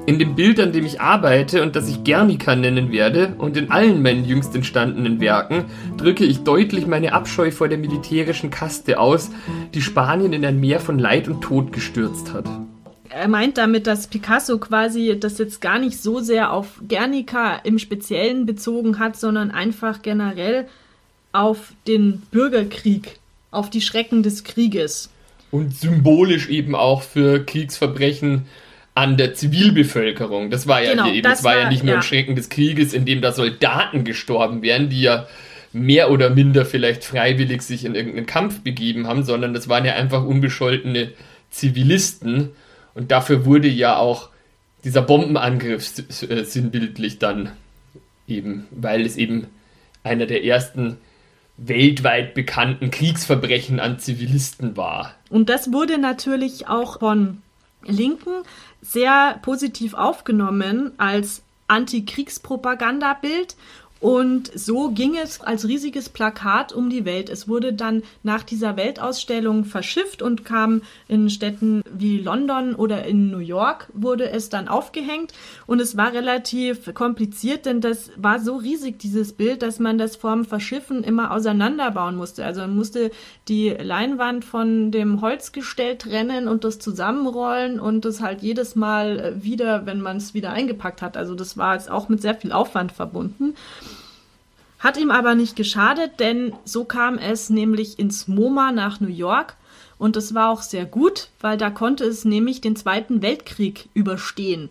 [0.05, 3.69] in dem Bild, an dem ich arbeite und das ich Guernica nennen werde, und in
[3.71, 5.65] allen meinen jüngst entstandenen Werken,
[5.97, 9.29] drücke ich deutlich meine Abscheu vor der militärischen Kaste aus,
[9.73, 12.45] die Spanien in ein Meer von Leid und Tod gestürzt hat.
[13.09, 17.79] Er meint damit, dass Picasso quasi das jetzt gar nicht so sehr auf Guernica im
[17.79, 20.67] Speziellen bezogen hat, sondern einfach generell
[21.31, 23.19] auf den Bürgerkrieg,
[23.51, 25.09] auf die Schrecken des Krieges.
[25.51, 28.45] Und symbolisch eben auch für Kriegsverbrechen
[28.95, 30.49] an der Zivilbevölkerung.
[30.49, 31.99] Das war ja Genau, eben, das das war ja war- nicht nur ja.
[31.99, 35.27] ein Schrecken des Krieges, in dem da Soldaten gestorben wären, die ja
[35.71, 39.93] mehr oder minder vielleicht freiwillig sich in irgendeinen Kampf begeben haben, sondern das waren ja
[39.93, 41.11] einfach unbescholtene
[41.51, 42.49] Zivilisten.
[42.97, 44.29] Und dafür wurde ja auch
[44.83, 45.93] dieser Bombenangriff
[46.23, 47.51] äh, sinnbildlich dann
[48.27, 49.45] eben, weil es eben
[50.03, 50.97] einer der ersten
[51.57, 55.13] weltweit bekannten Kriegsverbrechen an Zivilisten war.
[55.29, 57.43] Und das wurde natürlich auch von
[57.83, 58.33] Linken
[58.81, 63.55] sehr positiv aufgenommen als Antikriegspropagandabild.
[63.99, 67.29] Und so ging es als riesiges Plakat um die Welt.
[67.29, 73.31] Es wurde dann nach dieser Weltausstellung verschifft und kam in Städten wie London oder in
[73.31, 75.33] New York wurde es dann aufgehängt.
[75.65, 80.15] Und es war relativ kompliziert, denn das war so riesig, dieses Bild, dass man das
[80.15, 82.45] vorm Verschiffen immer auseinanderbauen musste.
[82.45, 83.11] Also man musste
[83.47, 89.43] die Leinwand von dem Holzgestell trennen und das zusammenrollen und das halt jedes Mal äh,
[89.43, 91.17] wieder, wenn man es wieder eingepackt hat.
[91.17, 93.55] Also das war jetzt auch mit sehr viel Aufwand verbunden.
[94.79, 99.55] Hat ihm aber nicht geschadet, denn so kam es nämlich ins MoMA nach New York
[99.97, 104.69] und das war auch sehr gut, weil da konnte es nämlich den Zweiten Weltkrieg überstehen.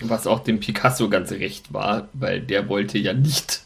[0.00, 3.62] Was auch dem Picasso ganz recht war, weil der wollte ja nicht,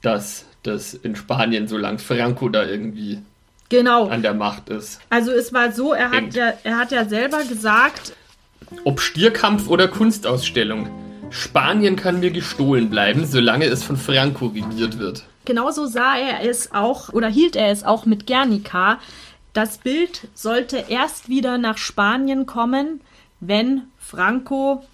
[0.00, 3.20] dass das in Spanien, solange Franco da irgendwie
[3.68, 4.08] Genau.
[4.08, 5.00] an der Macht ist.
[5.10, 8.12] Also es war so, er hat ja, er hat ja selber gesagt,
[8.84, 10.88] Ob Stierkampf oder Kunstausstellung,
[11.30, 15.24] Spanien kann mir gestohlen bleiben, solange es von Franco regiert wird.
[15.44, 18.98] genauso sah er es auch oder hielt er es auch mit Guernica.
[19.54, 23.00] Das Bild sollte erst wieder nach Spanien kommen,
[23.40, 24.84] wenn Franco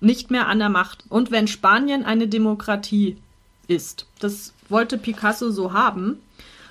[0.00, 3.16] nicht mehr an der Macht und wenn Spanien eine Demokratie
[3.66, 4.06] ist.
[4.20, 6.20] Das wollte Picasso so haben,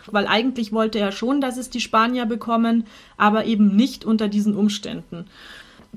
[0.05, 2.85] weil eigentlich wollte er schon, dass es die Spanier bekommen,
[3.17, 5.25] aber eben nicht unter diesen Umständen.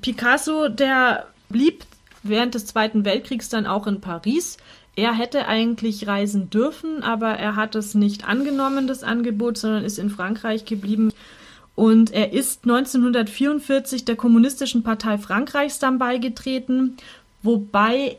[0.00, 1.84] Picasso, der blieb
[2.28, 4.56] während des Zweiten Weltkriegs dann auch in Paris.
[4.96, 9.98] Er hätte eigentlich reisen dürfen, aber er hat es nicht angenommen, das Angebot, sondern ist
[9.98, 11.12] in Frankreich geblieben.
[11.76, 16.96] Und er ist 1944 der Kommunistischen Partei Frankreichs dann beigetreten,
[17.44, 18.16] wobei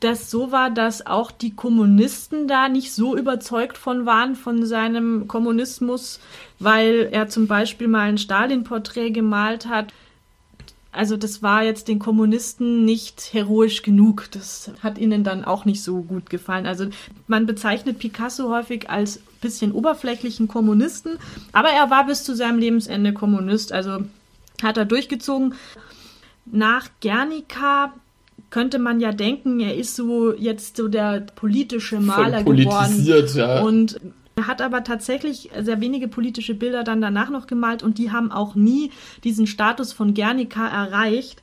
[0.00, 5.26] das so war, dass auch die Kommunisten da nicht so überzeugt von waren, von seinem
[5.26, 6.20] Kommunismus,
[6.58, 9.92] weil er zum Beispiel mal ein Stalin-Porträt gemalt hat.
[10.98, 14.26] Also das war jetzt den Kommunisten nicht heroisch genug.
[14.32, 16.66] Das hat ihnen dann auch nicht so gut gefallen.
[16.66, 16.86] Also
[17.28, 21.12] man bezeichnet Picasso häufig als bisschen oberflächlichen Kommunisten,
[21.52, 23.70] aber er war bis zu seinem Lebensende Kommunist.
[23.70, 23.98] Also
[24.60, 25.54] hat er durchgezogen.
[26.46, 27.92] Nach Guernica
[28.50, 33.04] könnte man ja denken, er ist so jetzt so der politische Maler geworden.
[33.36, 33.62] ja.
[33.62, 34.00] Und
[34.38, 38.30] er hat aber tatsächlich sehr wenige politische Bilder dann danach noch gemalt und die haben
[38.30, 38.92] auch nie
[39.24, 41.42] diesen Status von Guernica erreicht.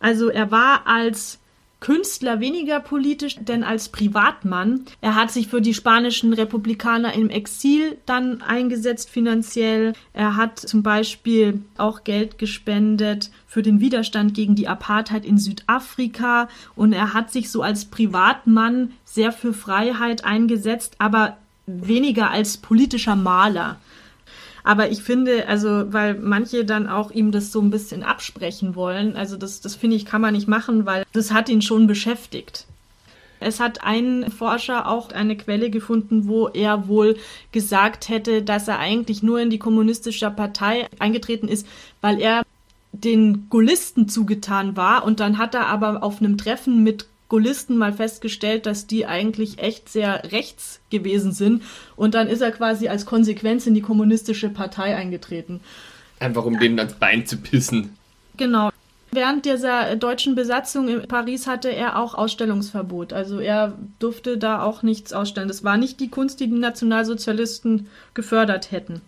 [0.00, 1.38] Also er war als
[1.80, 4.86] Künstler weniger politisch, denn als Privatmann.
[5.02, 9.92] Er hat sich für die spanischen Republikaner im Exil dann eingesetzt finanziell.
[10.14, 16.48] Er hat zum Beispiel auch Geld gespendet für den Widerstand gegen die Apartheid in Südafrika
[16.74, 21.36] und er hat sich so als Privatmann sehr für Freiheit eingesetzt, aber
[21.86, 23.78] weniger als politischer Maler.
[24.62, 29.16] Aber ich finde, also, weil manche dann auch ihm das so ein bisschen absprechen wollen,
[29.16, 32.66] also das, das finde ich, kann man nicht machen, weil das hat ihn schon beschäftigt.
[33.40, 37.16] Es hat ein Forscher auch eine Quelle gefunden, wo er wohl
[37.52, 41.66] gesagt hätte, dass er eigentlich nur in die kommunistische Partei eingetreten ist,
[42.02, 42.42] weil er
[42.92, 45.04] den Gullisten zugetan war.
[45.04, 49.60] Und dann hat er aber auf einem Treffen mit Gullisten mal festgestellt, dass die eigentlich
[49.60, 51.62] echt sehr rechts gewesen sind.
[51.96, 55.60] Und dann ist er quasi als Konsequenz in die kommunistische Partei eingetreten.
[56.18, 57.96] Einfach um denen ans Bein zu pissen.
[58.36, 58.70] Genau.
[59.12, 63.12] Während dieser deutschen Besatzung in Paris hatte er auch Ausstellungsverbot.
[63.12, 65.48] Also er durfte da auch nichts ausstellen.
[65.48, 69.00] Das war nicht die Kunst, die die Nationalsozialisten gefördert hätten.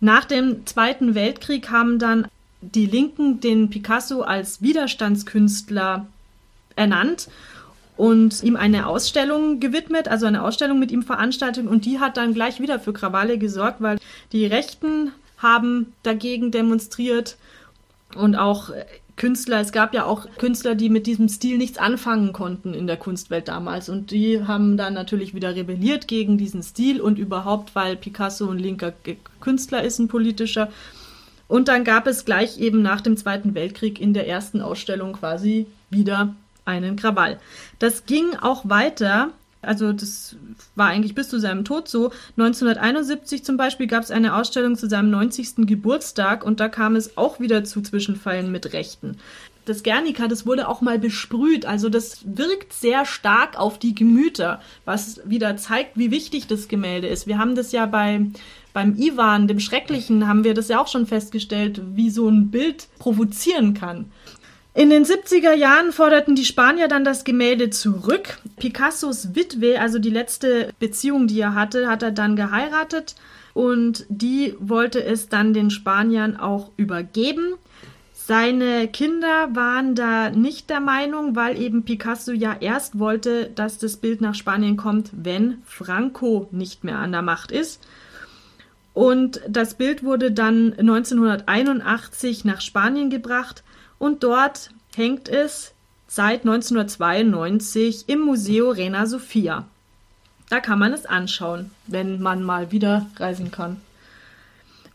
[0.00, 2.26] Nach dem Zweiten Weltkrieg haben dann
[2.60, 6.06] die Linken den Picasso als Widerstandskünstler
[6.76, 7.28] ernannt
[7.96, 11.66] und ihm eine Ausstellung gewidmet, also eine Ausstellung mit ihm veranstaltet.
[11.66, 13.98] Und die hat dann gleich wieder für Krawalle gesorgt, weil
[14.32, 17.36] die Rechten haben dagegen demonstriert.
[18.14, 18.70] Und auch
[19.16, 22.98] Künstler, es gab ja auch Künstler, die mit diesem Stil nichts anfangen konnten in der
[22.98, 23.88] Kunstwelt damals.
[23.88, 28.58] Und die haben dann natürlich wieder rebelliert gegen diesen Stil und überhaupt, weil Picasso ein
[28.58, 28.92] linker
[29.40, 30.70] Künstler ist, ein politischer.
[31.48, 35.66] Und dann gab es gleich eben nach dem Zweiten Weltkrieg in der ersten Ausstellung quasi
[35.88, 36.34] wieder
[36.66, 37.38] einen Krawall.
[37.78, 39.30] Das ging auch weiter.
[39.62, 40.36] Also das
[40.74, 42.12] war eigentlich bis zu seinem Tod so.
[42.36, 45.66] 1971 zum Beispiel gab es eine Ausstellung zu seinem 90.
[45.66, 49.16] Geburtstag und da kam es auch wieder zu Zwischenfällen mit Rechten.
[49.64, 51.66] Das Guernica, das wurde auch mal besprüht.
[51.66, 57.08] Also das wirkt sehr stark auf die Gemüter, was wieder zeigt, wie wichtig das Gemälde
[57.08, 57.26] ist.
[57.26, 58.24] Wir haben das ja bei,
[58.72, 62.86] beim Ivan, dem Schrecklichen, haben wir das ja auch schon festgestellt, wie so ein Bild
[63.00, 64.12] provozieren kann.
[64.76, 68.36] In den 70er Jahren forderten die Spanier dann das Gemälde zurück.
[68.58, 73.14] Picassos Witwe, also die letzte Beziehung, die er hatte, hat er dann geheiratet
[73.54, 77.54] und die wollte es dann den Spaniern auch übergeben.
[78.12, 83.96] Seine Kinder waren da nicht der Meinung, weil eben Picasso ja erst wollte, dass das
[83.96, 87.82] Bild nach Spanien kommt, wenn Franco nicht mehr an der Macht ist.
[88.92, 93.62] Und das Bild wurde dann 1981 nach Spanien gebracht
[93.98, 95.72] und dort hängt es
[96.08, 99.66] seit 1992 im Museo Reina Sofia.
[100.48, 103.80] Da kann man es anschauen, wenn man mal wieder reisen kann.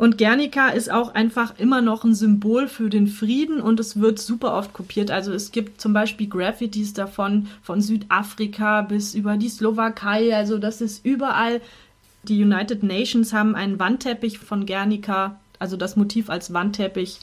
[0.01, 4.17] Und Guernica ist auch einfach immer noch ein Symbol für den Frieden und es wird
[4.17, 5.11] super oft kopiert.
[5.11, 10.35] Also es gibt zum Beispiel Graffitis davon von Südafrika bis über die Slowakei.
[10.35, 11.61] Also das ist überall.
[12.23, 17.19] Die United Nations haben einen Wandteppich von Guernica, also das Motiv als Wandteppich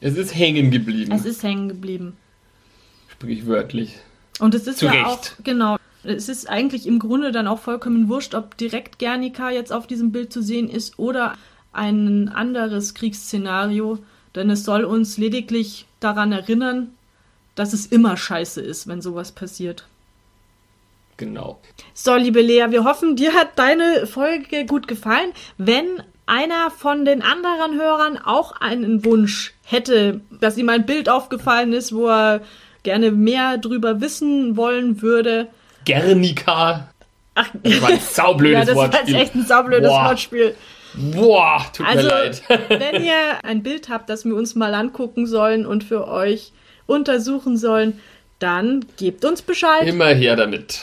[0.00, 1.12] es ist hängen geblieben.
[1.12, 2.16] Es ist hängen geblieben.
[3.08, 3.98] Sprichwörtlich.
[4.38, 5.76] Und es ist Zu ja auch, genau.
[6.02, 10.12] Es ist eigentlich im Grunde dann auch vollkommen wurscht, ob direkt Guernica jetzt auf diesem
[10.12, 11.36] Bild zu sehen ist oder
[11.72, 13.98] ein anderes Kriegsszenario,
[14.34, 16.94] denn es soll uns lediglich daran erinnern,
[17.54, 19.86] dass es immer scheiße ist, wenn sowas passiert.
[21.18, 21.60] Genau.
[21.92, 25.32] So, liebe Lea, wir hoffen, dir hat deine Folge gut gefallen.
[25.58, 31.72] Wenn einer von den anderen Hörern auch einen Wunsch hätte, dass ihm ein Bild aufgefallen
[31.72, 32.40] ist, wo er
[32.84, 35.48] gerne mehr drüber wissen wollen würde.
[35.86, 36.88] Guernica.
[37.34, 39.14] Ach, Das war ein saublödes ja, das Wortspiel.
[39.14, 40.04] jetzt echt ein saublödes Boah.
[40.04, 40.54] Wortspiel.
[40.94, 42.42] Boah, tut Also, mir leid.
[42.68, 46.52] wenn ihr ein Bild habt, das wir uns mal angucken sollen und für euch
[46.86, 48.00] untersuchen sollen,
[48.38, 49.86] dann gebt uns Bescheid.
[49.86, 50.80] Immer her damit.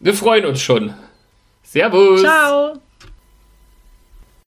[0.00, 0.94] Wir freuen uns schon.
[1.62, 2.20] Servus.
[2.22, 2.78] Ciao.